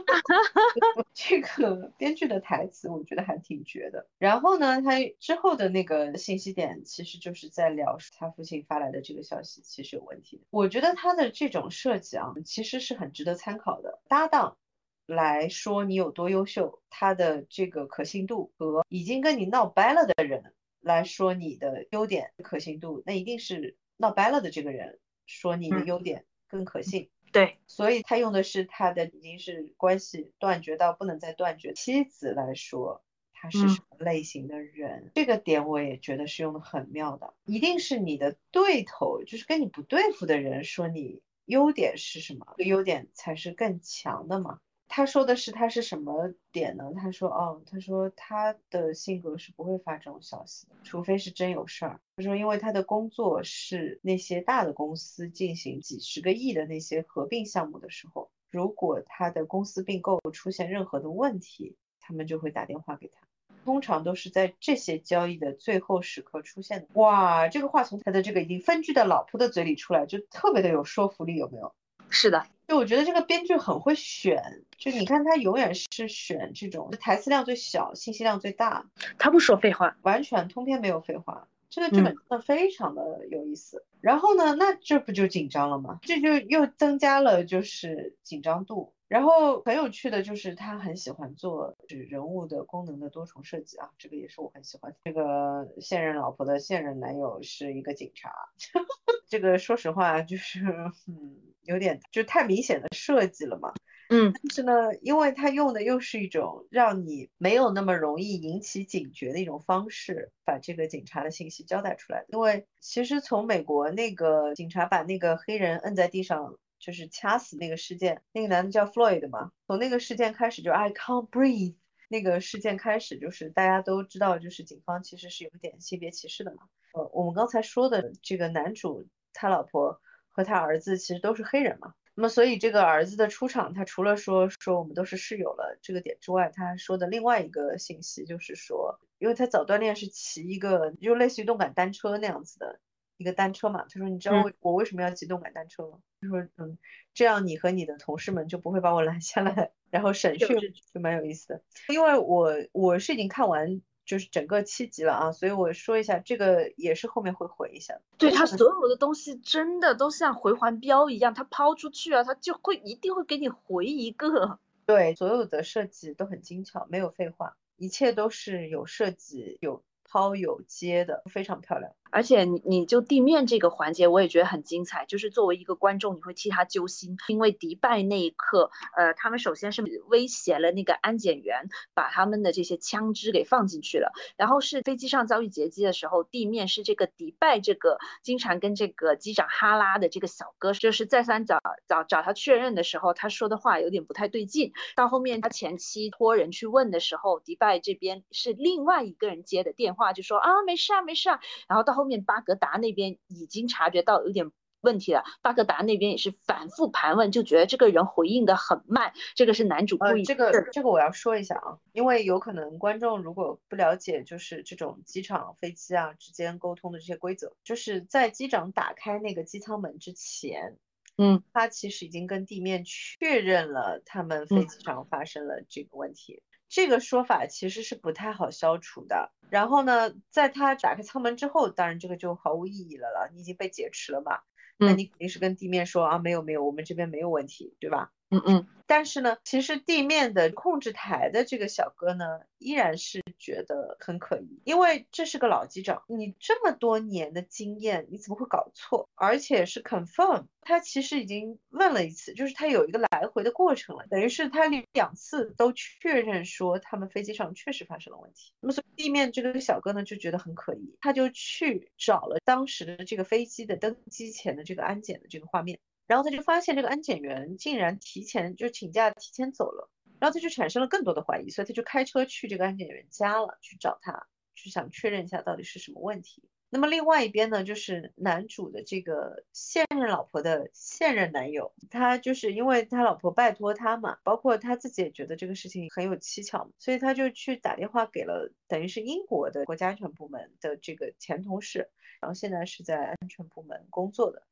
[1.13, 4.07] 这个编剧的台词我觉得还挺绝的。
[4.19, 10.45] 然后呢，他之后的那个信息点其实就是在聊他父亲发来的这个消息其实有问题的。
[10.51, 14.01] 我觉得他的这种设计啊，其实是很值得参考的。
[14.09, 14.57] 搭档。
[15.07, 27.11] 来说你有多优秀，他的这个可信度和已经跟你闹掰了的人来说你的优点可信度，那一定是闹掰了的这个人说你的优点更可信。
[27.33, 37.35] 对，所以他用的是他的已经是关系断绝到不能再断绝妻子来说他是什么类型的人，这个点我也觉得是用的很妙的。
[37.45, 44.61] 一定是你的对头，就是跟你不对付的人说你优点是什么，优点才是更强的嘛。
[44.95, 46.93] 他说的是他是什么点呢？
[46.95, 51.99] 他说哦，他说他的性格是不会发这种消息的，除非是真有事儿。
[52.15, 63.23] 他说因为他的工作是那些大的公司进行几十个亿的那些合并项目的时候，如果他的公司并购出现任何的问题，他们就会打电话给他，
[63.65, 66.89] 通常都是在这些交易的最后时刻出现的。
[67.01, 71.75] 哇，这个话从他的这个已经分居的老婆的嘴里出来，就特别的有说服力，有没有？
[72.13, 72.47] 是的。
[72.69, 78.87] 就我觉得这个编剧很会选，就你看他永远是选这种台词量最小、信息量最大。
[79.19, 81.49] 他不说废话，完全通篇没有废话。
[81.73, 83.83] 这个剧本真的非常的有意思。
[84.03, 85.99] 然后呢，那这不就紧张了吗？
[86.03, 88.93] 这就又增加了就是紧张度。
[89.09, 94.95] 然后很有趣的就是他很喜欢做人物的功能的多重设计啊，这个也是我很喜欢。
[95.05, 98.31] 这个现任老婆的现任男友是一个警察，
[99.29, 100.61] 这个说实话就是
[101.09, 103.73] 嗯有点就太明显的设计了嘛。
[104.13, 112.25] 嗯，但是呢，因为他用的又是一种让你没有那么容易引起警觉的一种方式，把这个警察的信息交代出来。
[112.29, 116.59] 因为其实从美国那个警察把那个黑人摁在地上。
[116.85, 119.53] 就是掐死那个事件，那个男的叫 Floyd 嘛。
[119.69, 121.77] 从那个事件开始，就 I can't breathe
[122.09, 126.63] 那个事件开始，就是大家都知道，就是警方其实是有点性别歧视的嘛。
[126.95, 131.95] 呃，我们刚才说的这个男主，他老婆和他儿子其实都是黑人嘛。
[132.15, 142.81] 那么，所以这个儿子的出场，他除了说说我们都是室友了这个点之外，他说的另外一个信息就是说，因为他早锻炼是骑一个就类似于动感单车那样子的。
[143.19, 145.99] 一个单车嘛，他说你知道我我为什么要骑动感单车吗？
[146.21, 146.77] 他说嗯，
[147.15, 150.49] 这样你和你的同事们就不会把我拦下来，然后审讯
[150.93, 151.63] 就蛮有意思的。
[151.89, 158.01] 因为我我是已经看完就是整个七集了啊，所以我说一下这个也是后面会回一下。
[158.19, 164.59] 对他所有的东西真的都像回环镖一样，他抛出去啊，他就会一定会给你回一个。
[164.85, 171.93] 对，所有的设计都很精巧，没有废话，一切都是有设计有抛有接的，非常漂亮。
[172.13, 175.07] 而且你你就地面这个环节，我也觉得很精彩。
[175.07, 184.13] 就是作为一个观众，你会替他揪心，因为迪拜那一刻，呃，他们首先是威胁了那个安检员，把他们的这些枪支给放进去了。
[184.37, 194.73] 然后是飞机上遭遇劫机的时候，地面是这个迪拜这个经常跟这个机长哈拉的这个小哥，就是再三找找找他确认的时候，他说的话有点不太对劲。
[194.97, 201.41] 到后面他前妻托人去问的时候，迪拜这边是另外一个人接的电话，就说啊没事啊没事啊。
[201.67, 202.02] 然后到后。
[202.03, 209.13] 后面巴格达那边已经察觉到有点问题了，巴格达那边也是反复盘问，就觉得这个人回应的很慢。
[209.37, 210.25] 这个是男主故意。
[210.25, 220.77] 这个这个我要说一下啊，因为有可能观众如果不了解，就是这种机场飞机啊之间沟通的这些规则，就是在机长打开那个机舱门之前，
[221.17, 226.43] 嗯，他其实已经跟地面确认了他们飞机上发生了这个问题。
[226.73, 229.31] 这个说法其实是不太好消除的。
[229.51, 234.41] 然后呢，在他打开舱门之后，当然这个就毫无意义了了，你已经被劫持了嘛，
[234.83, 238.11] 那你肯定是跟地面说啊，没有没有，我们这边没有问题，对吧？
[238.33, 238.67] 嗯嗯。
[238.85, 249.09] 但是呢，其实地面的控制台的这个小哥呢，依然是觉得很可疑，因为这是个老机长，你这么多年的经验，你怎么会搞错？
[249.15, 258.53] 而且是 confirm，他其实已经问了一次，就是他有一个来回的过程了，等于是他两次都确认说他们飞机上确实发生了问题。
[258.61, 265.79] 那么所以地面这个小哥呢就觉得很可疑，他就去找了当时的这个飞机的登机前的这个安检的这个画面。
[266.07, 276.43] 然后他就发现这个安检员竟然提前就请假提前走了，然后他就产生了更多的怀疑，所以他就开车去这个安检员家了，去找他，去想确认一下到底是什么问题。
[276.75, 291.91] 那么另外一边呢，就是男主的这个现任老婆的现任男友，他就是因为他老婆拜托他嘛，包括他自己也觉得这个事情很有蹊跷，所以他就去打电话给了等于是英国的国家安全部门的这个前同事，
[292.23, 294.43] 然后现在是在安全部门工作的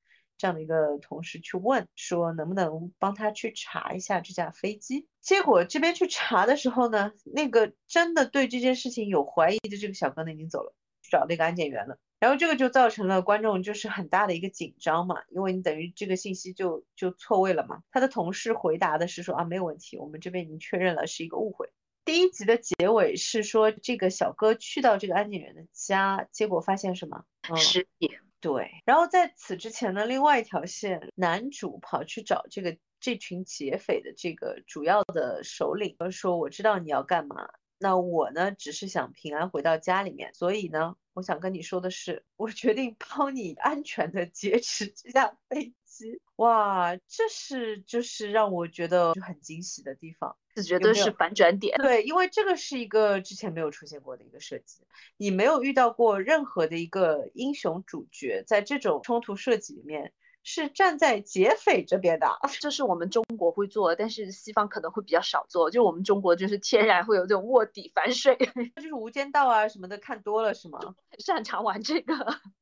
[0.41, 5.07] 这样的一个同事去问说能不能帮他去查一下这架飞机。
[5.21, 10.73] 结果这边去查的时候呢，那个真的对这件事情有怀疑的这个小哥呢已经走了，
[11.03, 11.99] 去找那个安检员了。
[12.19, 17.83] 然后这个就造成了观众就是很大的一个紧张嘛，因为你等于这个信息就就错位了嘛。
[17.91, 21.69] 他的同事回答的是说啊没有问题，我们这边已经确认了是一个误会。
[22.07, 27.25] 第一集的结尾是说这个小哥去到这个安检员的家，结果发现什么？
[27.57, 28.11] 尸体。
[28.41, 28.71] 对。
[28.85, 40.97] 然后在此之前呢，另外一条线，男主跑去找这个这群劫匪的这个主要的首领，说我知道你要干嘛，那我呢只是想平安回到家里面，所以呢。
[41.13, 46.21] 我想跟你说的是，我决定帮你安全的劫持这架飞机。
[46.37, 51.77] 哇，这是就是让我觉得就很惊喜的地方，是绝对是反转点。
[51.79, 54.83] 对，因为这个是一个之前没有出现过的一个设计，
[55.17, 60.13] 你没有遇到过任何的一个英雄主角在这种冲突设计里面。
[60.43, 62.27] 是站在劫匪这边的，
[62.63, 65.71] 这是我们中国会做，但是西方可能会比较少做。
[65.71, 68.35] 就我们中国就是天然会有这种卧底反水，
[68.75, 70.81] 就是无间道啊什么的看多了是吗？
[71.23, 72.15] 擅长玩这个。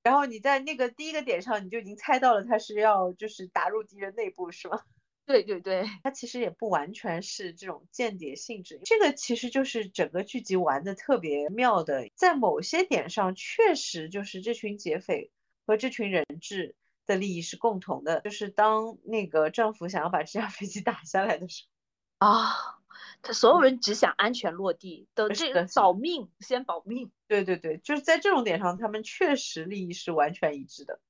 [0.02, 4.80] 然后你在那个第一个点上你就已经猜到了他是要就是打入敌人内部是吗？
[5.28, 15.30] 对对对， 它其实也不完全是这种间谍性质，这个其实就是整个剧集玩的特别妙的，在某些点上确实就是这群劫匪
[15.66, 16.74] 和这群人质。
[17.06, 21.64] 的利益是共同的，就是当那个政府想要把这架飞机 打下来的时
[22.20, 22.50] 候，啊，
[23.22, 27.10] 他所有人只想安全落地的这个保命，先保命。
[27.26, 31.00] 对对对，就是在这种点上，他们确实利益是完全一致的。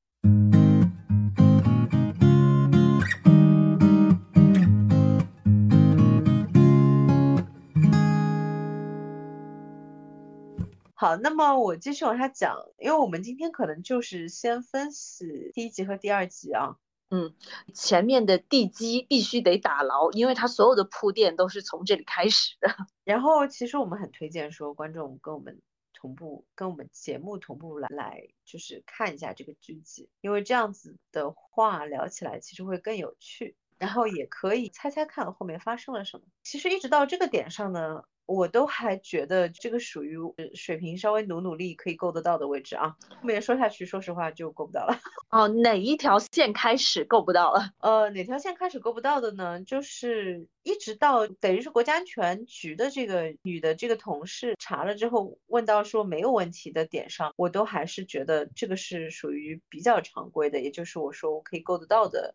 [11.01, 16.75] 好，那么我继续往下讲，因为我们今天可能就是先分析第一集和第二集啊。
[17.11, 17.33] 嗯，
[17.73, 22.69] 前面的地基必须得打牢，因为它所有的铺垫都是从这里开始的。
[23.05, 25.63] 然后，其实我们很推荐说观众跟我们
[25.95, 36.25] 同步，跟我们节目同步来来，就是看一下这个剧集，因为这样子的话聊起来其实会更有趣，然后也可以猜猜看后面发生了什么。
[36.43, 38.03] 其实一直到这个点上呢。
[38.29, 40.19] 我都还觉得这个属于
[40.55, 45.01] 水平稍微努努力可以够得到的位置啊，后面说下去，说实话就够不到了。
[45.33, 47.71] 哦，哪一条线开始够不到了？
[47.81, 49.63] 呃，哪条线开始够不到的呢？
[49.65, 62.35] 就是一直到等于是国家安全局的这个女的这个同事查了之后，问到说没有问题的点上，我都还是觉得这个是属于比较常规的，也就是我说我可以够得到的。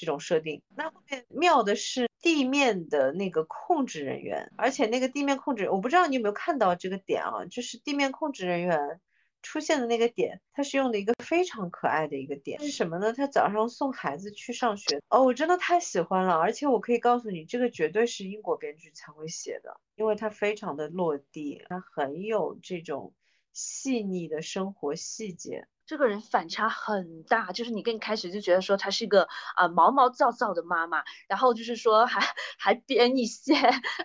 [0.00, 8.98] 这种设定，那后面妙的是地面的那个控制人员，而且那个地面控制，我不知道你有没有看到这个点啊，就是地面控制人员
[9.42, 13.12] 出现的那个点，它是用的一个非常可爱的一个点，是什么呢？
[13.12, 23.12] 他早上送孩子去上学，哦，我真的太喜欢了，而且我可以告诉你，这个绝对是英国编剧才会写的，因为它非常的落地，它很有这种
[23.52, 25.66] 细腻的生活细节。
[25.90, 29.26] 这个人反差很大，就是你跟开始就觉得说她是一个
[29.56, 32.22] 啊毛毛躁躁的妈妈，然后就是说还
[32.56, 33.56] 还编一些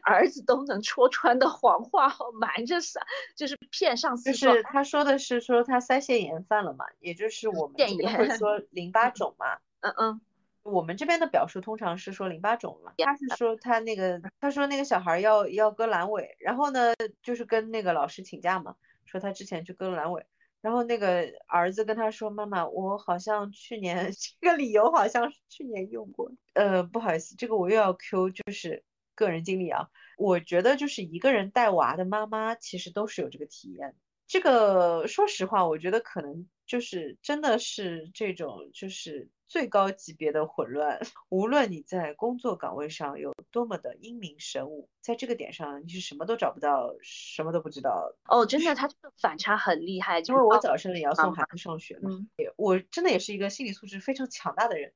[0.01, 3.03] 儿子都能戳穿的谎话，瞒着上
[3.35, 4.33] 就是骗上司。
[4.33, 9.45] 就是他说的是说他腮腺炎犯了嘛，也就是我们这边会说淋巴肿嘛。
[9.81, 10.21] 嗯嗯，
[10.63, 12.93] 我们这边的表述通常是说淋巴肿嘛。
[12.97, 20.25] 他是说他那个他说那个小孩要要割阑尾，然后呢就是跟那个老师请假嘛，说他之前去割了阑尾。
[20.65, 26.31] 然后那个儿子跟他说：“妈妈，我好像去年 这个理由好像是去年用过。
[26.53, 29.89] 呃，不好意思，这个我又要 Q，就是个人经历啊。
[30.17, 33.95] 我觉得就是一个人带娃的妈妈其实都是有这个体验。
[34.27, 40.99] 这个说实话，我觉得可能就是真的是这种就是。”最高级别的混乱，
[41.29, 48.11] 无论你在工作岗位上有多么的英明神武，在这个点上你是什么都找不到，什么都不知道。
[48.27, 50.19] 哦，真的，他这个反差很厉害。
[50.21, 52.09] 因为我早上也要送孩子上学嘛，
[52.55, 54.93] 我真的也是一个心理素质非常强大的人，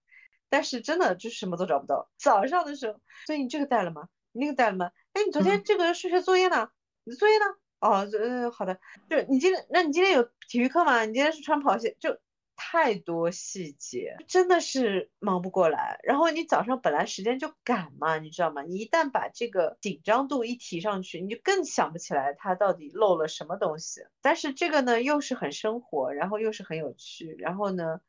[0.50, 2.10] 但是真的就是什么都找不到。
[2.18, 4.10] 早上的时候，所以你这个带了吗？
[4.32, 4.90] 你那个带了吗？
[5.14, 6.72] 哎，你昨天这个数学作业呢？
[7.04, 7.46] 你的作业呢？
[7.80, 8.80] 哦，呃，好的。
[9.10, 11.06] 就你今天，那你今天有体育课吗？
[11.06, 12.18] 你今天是穿跑鞋就。
[12.62, 15.98] 太多细节，真的是忙不过来。
[16.04, 18.64] 然后你早上本来时间就赶嘛，你知道吗？
[18.64, 24.02] 你一旦把这个紧张度一提上去，你就更想不起来他到底漏了什么东西。
[24.22, 28.02] 但是这个呢，又是很生活，然后又是很有趣，然后呢，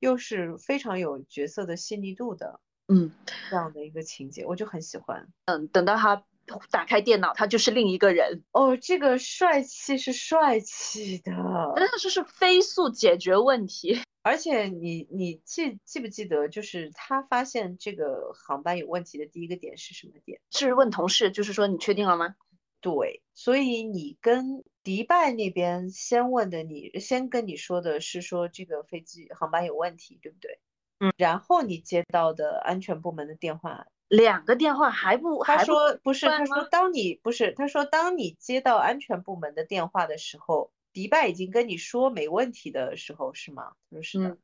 [0.00, 3.10] 又是非常有角色的细腻度的，嗯，
[3.48, 5.28] 这样的一个情节，我就很喜欢。
[5.46, 6.26] 嗯，等到他
[6.70, 8.42] 打开电脑，他就是另一个人。
[8.52, 11.32] 哦，这个帅气是帅气的，
[11.76, 13.98] 真的是是飞速解决问题。
[14.22, 20.40] 而且你你记记不记得，就是他发现这个航班有问题的第一个点是什么点？
[20.50, 22.34] 是问同事，就是说你确定了吗？
[22.80, 30.58] 对，所以你跟迪拜那边先问的你，先跟你说的是说这个飞机航班有问题，对不对？
[31.00, 43.72] 嗯，然后你接到的安全部门的电话，两个电话还不他还说不是，他说当你不是，他说当你接到安全部门的电话的时候，迪拜已经跟你说没问题的时候是吗？
[43.90, 44.38] 他说是的，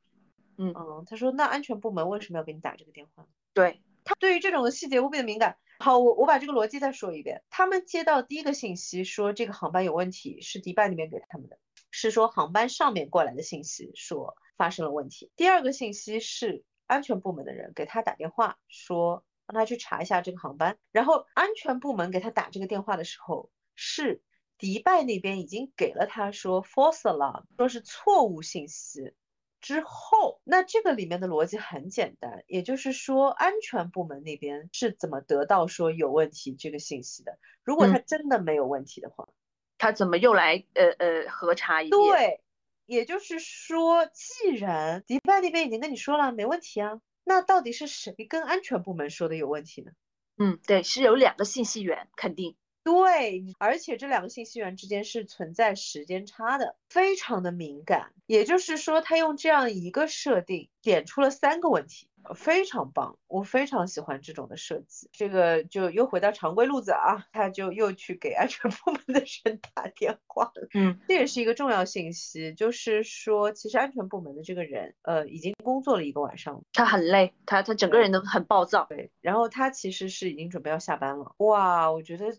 [0.57, 3.27] 嗯嗯，他说那安全部门为什么要给你打这个电话？
[3.53, 5.57] 对，他对于这种细节无比的敏感。
[5.79, 7.43] 好，我我把这个逻辑再说一遍。
[7.49, 11.59] 他们接到第一个信息说这个航班有问题，是迪拜那边给他们的，
[11.91, 15.31] 是说航班上面过来的信息说发生了问题。
[15.37, 24.23] 第二个信息是安全部门的人给他打电话说让他去查一下这个航班，然后安全部门给他打这个电话的时候是
[24.59, 29.13] 迪拜那边已经给了他说 false alarm，说是错误信息。
[29.61, 37.39] 之后，那这个里面的逻辑很简单，也就是说，安全部门那边是怎么得到说有问题这个信息的？
[37.63, 39.29] 如果他真的没有问题的话，
[39.77, 42.01] 他怎么又来呃呃核查一遍？
[42.01, 42.41] 对，
[42.87, 46.99] 也就是说，既然迪拜那边已经跟你说了没问题啊，
[47.31, 49.93] 那到底是谁跟安全部门说的有问题呢？
[50.37, 52.57] 嗯，对，是有两个信息源，肯定。
[52.83, 58.13] 对，而且这两个信息源之间是存在时间差的，非常的敏感。
[58.27, 65.11] 也就是说，他用这样一个设定点出了三个问题，非常棒，我非常喜欢这种的设计。
[65.13, 70.69] 这个就又回到常规路子啊，他就又去给安全部门的人打电话了。
[70.73, 76.63] 嗯，这也是一个重要信息，就是说，其实安全部门的这个人，呃，已经工作了一个晚上了。
[76.73, 78.87] 他很累，他他整个人都很暴躁。
[78.89, 81.35] 对，然后他其实是已经准备要下班了。
[81.39, 82.39] 哇，我觉得。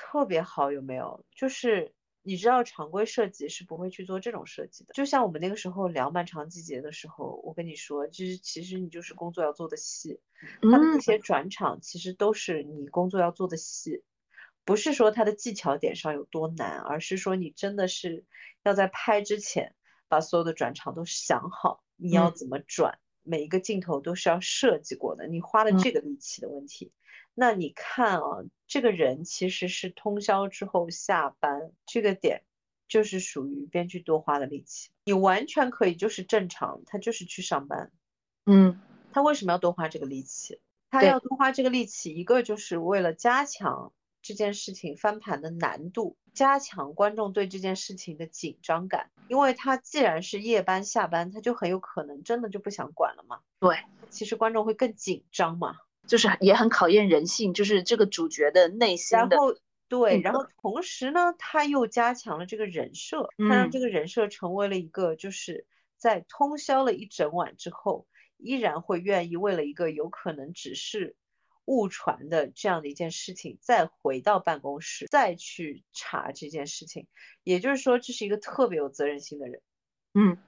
[0.00, 1.26] 特别好，有没有？
[1.34, 4.94] 就是你知道，常规设计是不会去做这种设计的。
[4.94, 10.18] 就像我们那个时候聊漫长季节的时候，我跟你说，就是其实你就是工作要做的细，
[10.62, 14.02] 他的那些转场其实都是你工作要做的细，
[14.64, 18.24] 不是说它的技巧点上有多难，而是说你真的是
[18.62, 19.74] 要在拍之前
[20.08, 26.90] 把所有的转场都想好，你要怎么转，每一个镜头都是要设计过的，你花了这个力气的问题。
[27.34, 32.42] 那你看啊，这个人其实是通宵之后下班，这个点
[32.88, 34.90] 就是属于编剧多花的力气。
[35.04, 37.90] 你完全可以就是正常，他就是去上班。
[38.46, 38.80] 嗯，
[39.12, 40.60] 他为什么要多花这个力气？
[40.90, 49.10] 他要多花这个力气，一个就是为了加强这件事情翻盘的难度，加强观众对这件事情的紧张感。
[49.28, 53.38] 因为他既然是夜班下班，他就很有可能真的就不想管了嘛。
[53.60, 53.78] 对，
[54.10, 55.76] 其实观众会更紧张嘛。
[56.06, 59.54] 就是也很考验人性，就是这个主角的内心然后
[59.88, 71.16] 对，然后同时呢，他又加强了这个人设，他让这个人设成为了一个，就是在通宵了一整晚之后，依然会愿意为了一个有可能只是
[71.64, 77.08] 误传的这样的一件事情，再回到办公室再去查这件事情。
[77.42, 79.60] 也就是说，这是一个特别有责任心的人。
[80.14, 80.38] 嗯，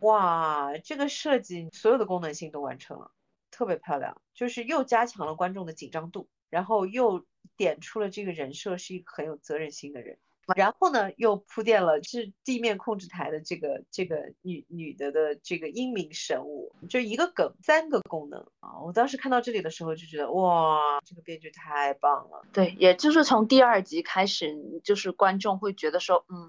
[0.00, 3.10] 哇，这个设计所有的功能性都完成了。
[3.56, 7.24] 特别漂亮，就是又加强了观众的紧张度，然后又
[7.56, 10.18] 点出了这个人设是一个很有责任心的人，
[10.54, 18.78] 然后呢又铺垫了是地面控制台的这个这个女女的的这个英明神武，就一个梗三个功能啊！
[18.84, 22.42] 我当时看到这里的时候就觉得哇，这个编剧太棒了。
[22.52, 24.54] 对，也就是从第二集开始，
[24.84, 26.46] 就是观众会觉得说，嗯，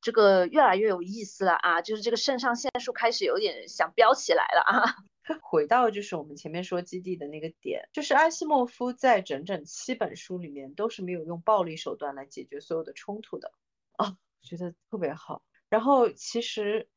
[0.00, 4.94] 这个越来越有意思了啊，就是这个肾上腺素开始有点想飙起来了啊。
[5.40, 13.52] 回到就是我们前面说基地的那个点，就是阿西莫夫在整整七本书里面都是没有用暴力手段来解决所有的冲突的
[13.92, 15.44] 啊，觉得特别好。
[15.68, 16.88] 然后其实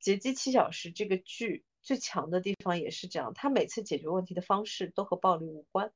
[0.04, 5.92] 《劫机七小时》这个剧最强的地方也是这样，他每次解决问题的方式都和暴力无关。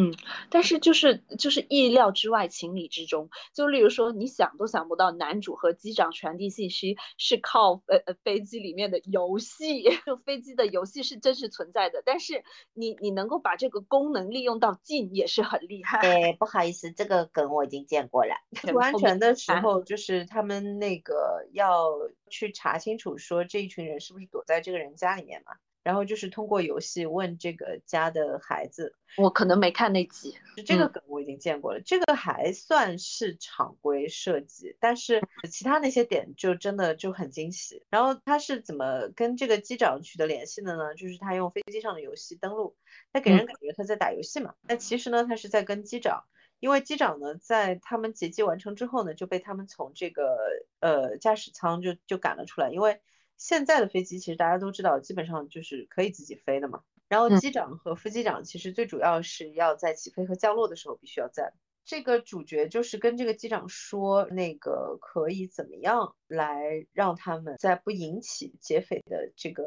[0.00, 0.14] 嗯，
[0.48, 3.28] 但是就是就是意料之外，情理之中。
[3.52, 12.02] 就例如说，你想都想不到，男主和机长传递信息是靠呃呃飞机里面的游戏，就 飞机的游戏是真实存在的。
[12.06, 12.42] 但是
[12.72, 15.98] 你你能够把这个功能利用到尽，也是很厉害。
[15.98, 18.34] 哎，不好意思，这个梗我已经见过了。
[18.72, 21.90] 不安全的时候，就是他们那个要
[22.30, 25.52] 去查清楚，说这一群人是不是躲在这个人家里面嘛。
[25.82, 37.82] 然后就是通过游戏问这个家的孩子，我可能没看那集，就这个梗我已经见过了，这个还算是常规设计，但是其他那些点就真的就很惊喜。
[37.88, 40.94] 然后他是怎么跟这个机长取得联系的呢？
[40.94, 42.76] 就是他用飞机上的游戏登录，
[43.12, 46.24] 他给人感觉他在打游戏嘛，但其实呢他是在跟机长，
[46.58, 50.36] 因为机长呢在他们劫机完成之后呢就被他们从这个
[50.80, 53.00] 呃驾驶舱就就赶了出来，因为。
[53.40, 56.82] 现在的飞机其实大家都知道，基本上就是可以自己飞的嘛。
[57.08, 61.54] 然后机长和副机长其实最主要是要在起飞和降落的时候必须要在。
[61.86, 69.64] 这个主角就是跟这个机长说，那个可以怎么样来让他们在不引起劫匪的这个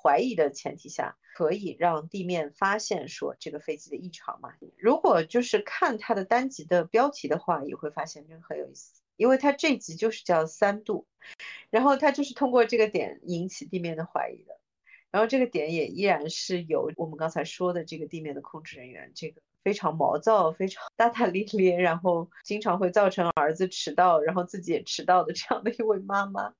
[0.00, 4.50] 怀疑的前提下，可以让地面发现说这个飞机的异常嘛？
[4.78, 8.97] 如果就是看它的单集的标题的话，也会发现这个很有意思。
[9.18, 11.06] 因为它这集就是叫三度，
[11.68, 14.58] 然后它就是通过这个点引起地面的怀疑的，
[15.10, 26.54] 然后这个点也依然是由我们刚才说的这个地面的控制人员，这个非常毛躁、非常大大咧咧，然后经常会造成儿子迟到，然后自己也迟到的这样的一位妈妈。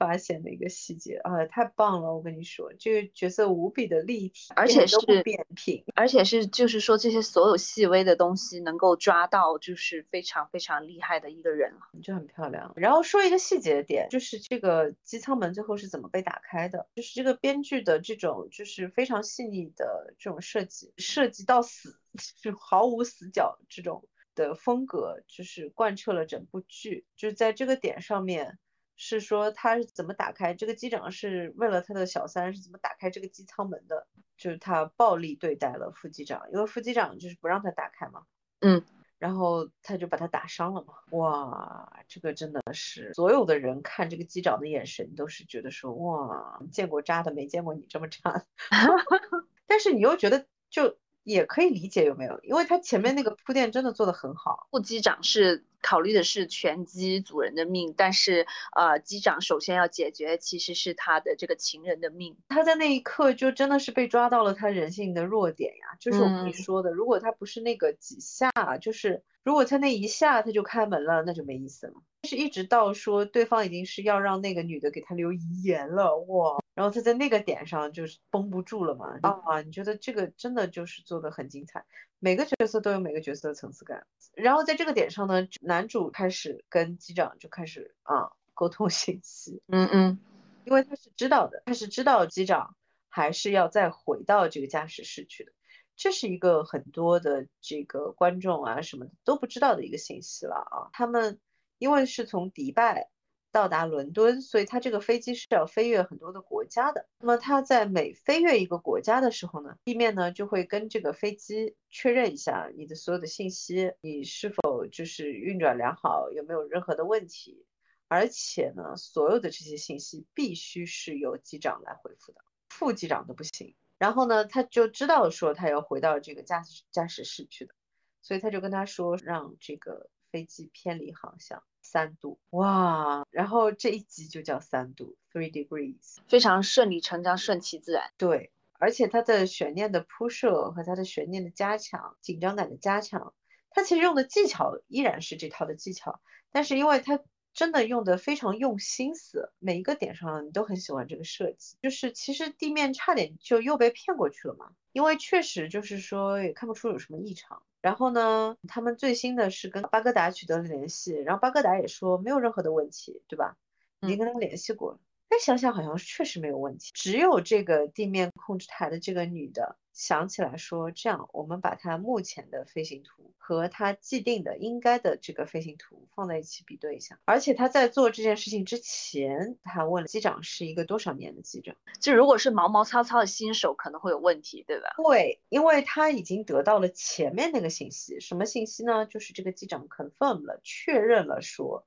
[0.00, 2.14] 发现的一个细节啊，太棒了！
[2.14, 12.72] 我跟你说，这个角色无比的立体，而且是扁平，而且是就是说这些所有细微的东西能够抓到，就是非常非常厉害的一个人了，就很漂亮。
[12.76, 16.88] 然后说一个细节点，就是这个机舱门最后是怎么被打开的？
[16.94, 22.00] 就是这个编剧的这种就是非常细腻的这种设计，设计到死，
[22.42, 28.58] 就毫无死角这种的风格，就是贯彻了整部剧，就是在这个点上面。
[29.02, 34.06] 是说他是怎么打开这个机长是为了他的小三是怎么打开这个机舱门的？
[34.36, 38.24] 就是他暴力对待了副机长，因为副机长就是不让他打开嘛。
[38.60, 38.84] 嗯，
[39.18, 40.92] 然后他就把他打伤了嘛。
[41.12, 48.44] 哇，这个真的是所有的人看这个机长的眼神都是觉得说哇，见过渣的没见过你这么渣。
[49.66, 50.98] 但是你又觉得就
[51.30, 52.38] 也可以理解有没有？
[52.42, 54.68] 因为他前面那个铺垫真的做得很好。
[54.70, 55.64] 副机长是。
[55.82, 62.36] 考虑的是全机组人的命，但是呃，机长首先要解决其实是他的这个情人的命。
[62.48, 71.94] 他在那一刻就真的是被抓到了他人性的弱点呀，就是我跟你说的，如果他不是那个几下，就是如果他那一下他就开门了，那就没意思了。
[72.28, 79.18] 是一直到说对方已经是要让那个女的给他留遗言了，哇，然后他在那个点上就是绷不住了嘛。
[79.22, 81.84] 啊，你觉得这个真的就是做的很精彩，
[82.18, 84.06] 每个角色都有每个角色的层次感。
[84.34, 85.48] 然后在这个点上呢。
[85.62, 90.18] 男主开始跟机长就开始啊沟通信息，嗯嗯，
[90.64, 92.74] 因为他是知道的，他是知道机长
[93.08, 95.52] 还是要再回到这个驾驶室去的，
[96.00, 100.88] 这是一个很多的这个观众啊什么都不知道的一个信息了啊。
[100.94, 101.38] 他们
[101.76, 103.10] 因为是从迪拜。
[103.52, 107.08] 到达伦敦，所以他这个飞机是要飞越很多的国家的。
[107.18, 117.66] 那么他在每飞越一个国家的时候呢，地面呢就会跟这个飞机确认一下你的所有的信息，你是否就是运转良好，有没有任何的问题。
[118.06, 123.74] 而且呢，所有的这些信息必须是由机长来回复的，副机长都不行。
[124.00, 127.74] 然后呢，他就知道说他要回到这个驾驶驾驶室去的，
[128.22, 131.62] 所以他就跟他说让这个飞机偏离航向。
[131.82, 138.12] 三度哇，然后这一集就叫三度，three degrees，非常顺理成章，顺其自然。
[138.16, 143.34] 对，而且它的悬念的铺设和它的悬念的加强，紧张感的加强，
[143.70, 146.20] 它其实用的技巧依然是这套的技巧，
[146.52, 147.18] 但是因为它
[147.52, 157.62] 真的用的非常用心思，每一个点上你都很喜欢这个设计，就是其实地面差点就又被骗过去了嘛，因为确实就是说也看不出有什么异常。
[157.80, 163.56] 然后呢，他们最新的是跟巴格达取得了联系，然后巴格达也说没有任何的问题，对吧？
[164.02, 165.00] 已经跟他们联系过了。
[165.30, 177.18] 再想想，好像确实没有问题，只有这个地面控制台的这个女的想起来说，这样我们把它目前的飞行图和它既定的应该的这个飞行图放在一起比对一下。
[177.24, 184.90] 而且他在做这件事情之前，他问了机长是一个多少年的机长，就如果是毛毛糙糙的新手可能会有问题，对吧？
[184.96, 189.06] 对，因为他已经得到了前面那个信息，什么信息呢？
[189.06, 191.86] 就是这个机长 confirm 了，确认了说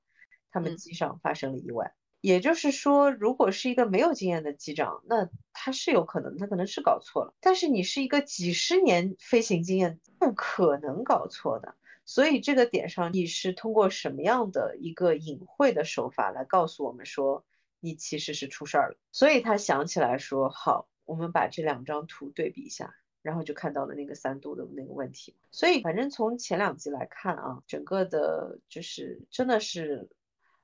[0.52, 1.94] 他们机上发生了意外。
[2.24, 7.34] 也就是说，如果是一个没有经验的机长，那他是有可能，他可能是搞错了。
[7.42, 11.76] 但是你是一个几十年飞行经验，不可能搞错的。
[12.06, 17.44] 所以这个点上，你是通过什么样的一个隐晦的手法来告诉我们说，
[17.82, 18.96] 你其实是出事儿了？
[19.12, 25.36] 所以他想起来说，好，我们把这两张图对比一下，然后就看到了那个三度的那个问题。
[25.52, 30.08] 所以反正从前两集来看啊，整个的就是真的是。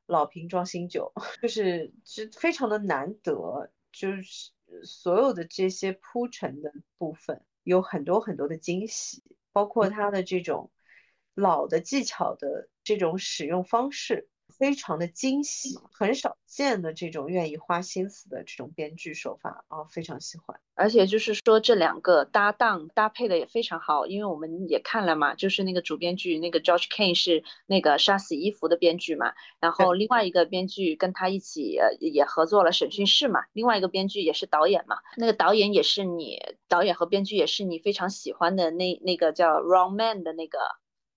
[0.09, 4.51] 老瓶装新酒， 就是是非常的难得，就是
[4.83, 10.71] 所有的这些铺陈的部分有很多很多的惊喜，包括它的这种
[11.35, 14.27] 老的技巧的这种使用方式。
[14.57, 20.59] 非常的惊喜，很少见的这种愿意花心思的这种编剧手法啊，非常喜欢。
[20.75, 40.59] 而且就是说这两个搭档搭配的也非常好，因为我们也看了嘛，就是那个主编剧那个 George Kane 是那个杀死伊芙的编剧嘛，然后另外一个编剧跟他一起也合作了审讯室嘛，另外一个编剧也是导演嘛，那个导演也是你导演和编剧也是你非常喜欢的那那个叫 Wrong Man 的那个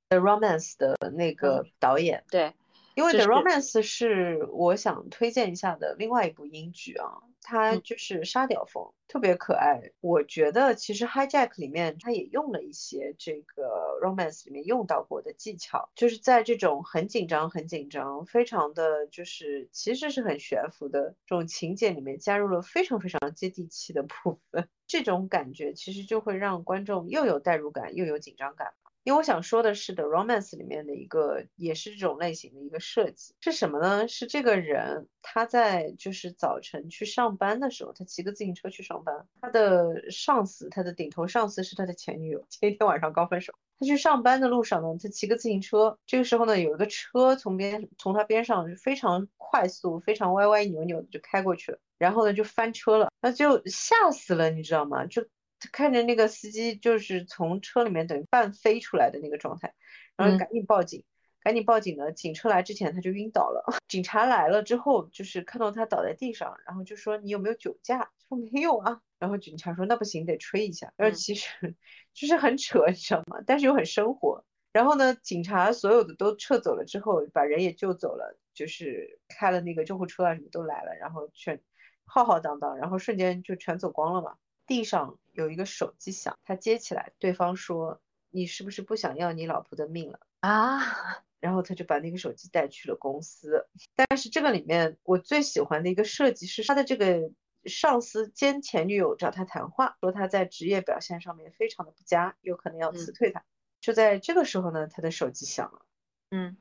[0.09, 2.53] The Romance 的那个导演，对。
[2.95, 9.93] 因为《The Romance》是我想推荐一下的另外一部英剧啊，它就是沙雕风，特别可爱。
[10.01, 24.69] 我觉得其实《Hijack》里面它也用了一些这个《Romance》里面用到过的技巧，就是在这种很紧张、很紧张、非常的就是其实是很悬浮的这种情节里面，加入了非常非常接地气的部分。
[24.87, 28.75] 这种感觉其实就会让观众又有代入感，又有紧张感。
[29.05, 34.07] 因为我想说的是，《的 Romance》里面的一个也是这种类型的一个设计是什么呢？
[34.07, 43.53] 是这个人他在就是早晨去上班的时候，他骑个自行车去上班，他的上司，他的顶头上司是他的前女友，前一天晚上刚分手。
[43.81, 55.07] 他去上班的路上呢，他骑个自行车，这个时候呢，有一个车从边从他边上就非常快速、非常歪歪扭扭的就开过去了，然后呢就翻车了，那就吓死了，你知道吗？
[55.07, 55.27] 就。
[55.71, 59.75] 看着那个司机就是从车里面等于半飞出来的那个状态，
[60.17, 61.05] 然后赶紧报警，
[61.41, 62.11] 赶紧报警呢。
[62.13, 68.11] 警车来之前他就晕倒了， 警察来了之后就是看到他倒在地上，然后就说你有没有酒驾？
[68.29, 69.01] 说没有啊。
[69.19, 70.93] 然后警察说那不行，得吹一下。
[70.97, 71.77] 然后其实
[72.13, 73.39] 就是很扯，你知道吗？
[73.47, 74.45] 但是又很生活。
[74.73, 81.61] 然后呢，警察所有的都撤走了之后，把人也救走了，就是开了那个救护车啊什么都来了，然后全
[82.05, 84.37] 浩浩荡荡，然后瞬间就全走光了嘛。
[84.67, 88.01] 地上有一个手机响，他接起来，对方说
[88.31, 90.81] ：“你是不是不想要你老婆的命了啊？
[91.41, 93.67] ”然后他就把那个手机带去了公司。
[93.97, 97.33] 但是这个里面我最喜欢的一个设计是他的这个
[97.65, 103.45] 上司兼前女友找他谈话，说他在职业表现上面非常的不佳，有可能要辞退他。
[103.81, 105.85] 就在这个时候呢，他的手机响了，
[106.31, 106.57] 嗯，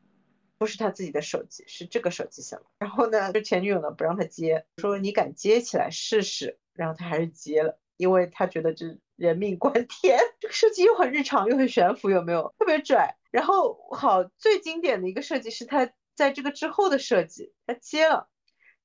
[0.58, 2.66] 不是他自己的手机，是这个手机响了。
[2.80, 6.58] 然后呢，这前女友呢不让他接，说你敢接起来试试。
[6.74, 7.81] 然后他还是接了。
[8.02, 13.16] 因为他觉得这人命关天， 这个设计又很日常又很悬浮，有没有特别拽？
[13.30, 18.28] 然后好，最经典的一个设计是他在这个之后的设计，他接了，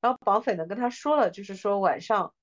[0.02, 2.34] 然后绑匪呢跟他说了，就是说晚上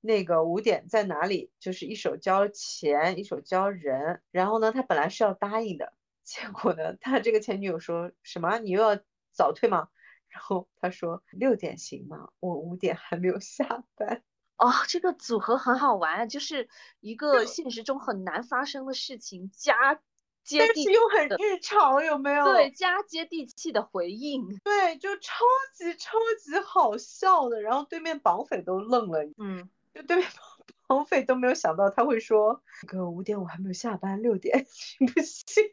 [0.00, 4.20] 那个五点在哪里，就是一手交钱，一手交人。
[4.32, 5.92] 然后呢，他本来是要答应的，
[6.24, 8.58] 结果呢，他这个前女友说什么？
[8.58, 9.00] 你又要
[9.30, 9.90] 早退吗？
[10.28, 12.30] 然后他说六点行吗？
[12.40, 14.24] 我五点还没有下班。
[14.56, 16.68] 哦，这个组合很好玩，就是
[17.00, 20.00] 一个现实中很难发生的事情加
[20.44, 22.44] 接地，又很日常，有没有？
[22.52, 25.44] 对，加接地气的回应，对，就超
[25.74, 27.60] 级超级好笑的。
[27.60, 30.26] 然后对面绑匪都愣了，嗯，就对面
[30.86, 35.64] 绑匪都没有想到他会说，哥五点我还没有下班，六点行不行？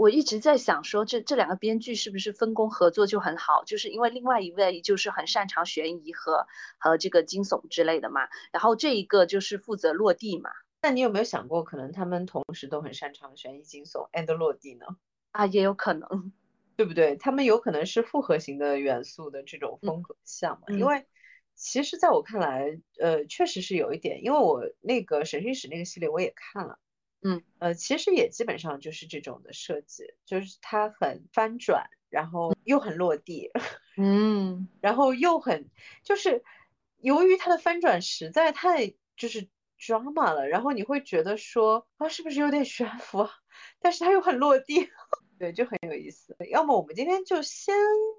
[0.00, 3.64] 我一直在想说，这这两个编剧是不是分工合作就很好？
[3.64, 6.46] 就是因为另外一位就是很擅长悬疑和
[6.78, 10.48] 和这个惊悚之类的嘛，然后这一个就是负责落地嘛。
[10.80, 14.86] 那你有没有想过，可能他们同时都很擅长悬疑、惊悚 and 落地呢？
[15.32, 16.32] 啊，也有可能，
[16.76, 17.16] 对不对？
[17.16, 20.74] 他们有可能是复合型的元素的这种风格像嘛？
[20.78, 21.04] 因为
[21.54, 26.78] 其实在我看来，呃，确实是有一点，因为我那个审讯室那个系列我也看了。
[27.22, 33.50] 嗯，呃，其实也基本上就是这种的设计，就是它很翻转，然后又很落地，
[33.98, 35.68] 嗯，然后又很，
[36.02, 36.42] 就是
[37.00, 39.48] 由于它的翻转实在太就是
[39.78, 43.30] drama 了，然后你会觉得说啊，是不是有点悬浮啊？
[43.80, 44.88] 但是它又很落地，
[45.38, 46.36] 对，就很有意思。
[46.50, 47.74] 要么我们今天就先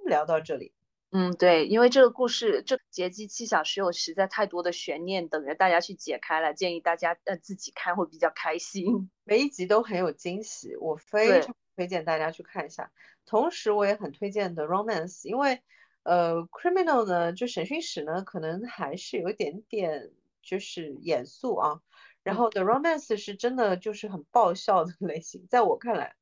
[0.05, 0.73] 聊到这里。
[1.11, 9.11] 嗯，对，因为这个故事这劫机七小时有实在太多的悬念等着大家去解开了，建议大家呃自己看会比较开心。
[9.25, 12.91] 每一集都很有惊喜，我非常推荐大家去看一下。
[13.25, 15.61] 同时，我也很推荐的 Romance，因为
[16.03, 21.81] 呃，criminal 呢，就审讯室呢，可能还是有一点点就是严肃啊。
[22.23, 26.15] 然后 the romance 是真的就是很爆笑的类型，在我看来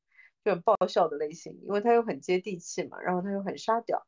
[0.43, 4.05] 就很爆笑的类型，因为它又很接地气嘛，然后它又很沙雕，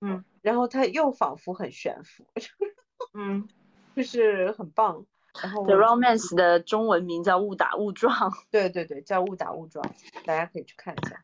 [0.00, 2.24] 嗯，然后他又仿佛很悬浮，
[3.14, 3.48] 嗯
[3.96, 5.06] 就是很棒。
[5.42, 8.32] 然后，The Romance 的中文名叫误打误撞。
[8.50, 9.84] 对对对，叫误打误撞，
[10.24, 11.20] 大家可以去看一下。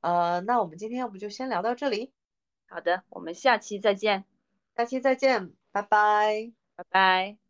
[0.00, 2.12] 呃，那我们今天要不就先聊到这里，
[2.68, 4.24] 好的，我们下期再见，
[4.76, 6.52] 下期再见，拜拜。
[6.76, 7.47] 拜拜。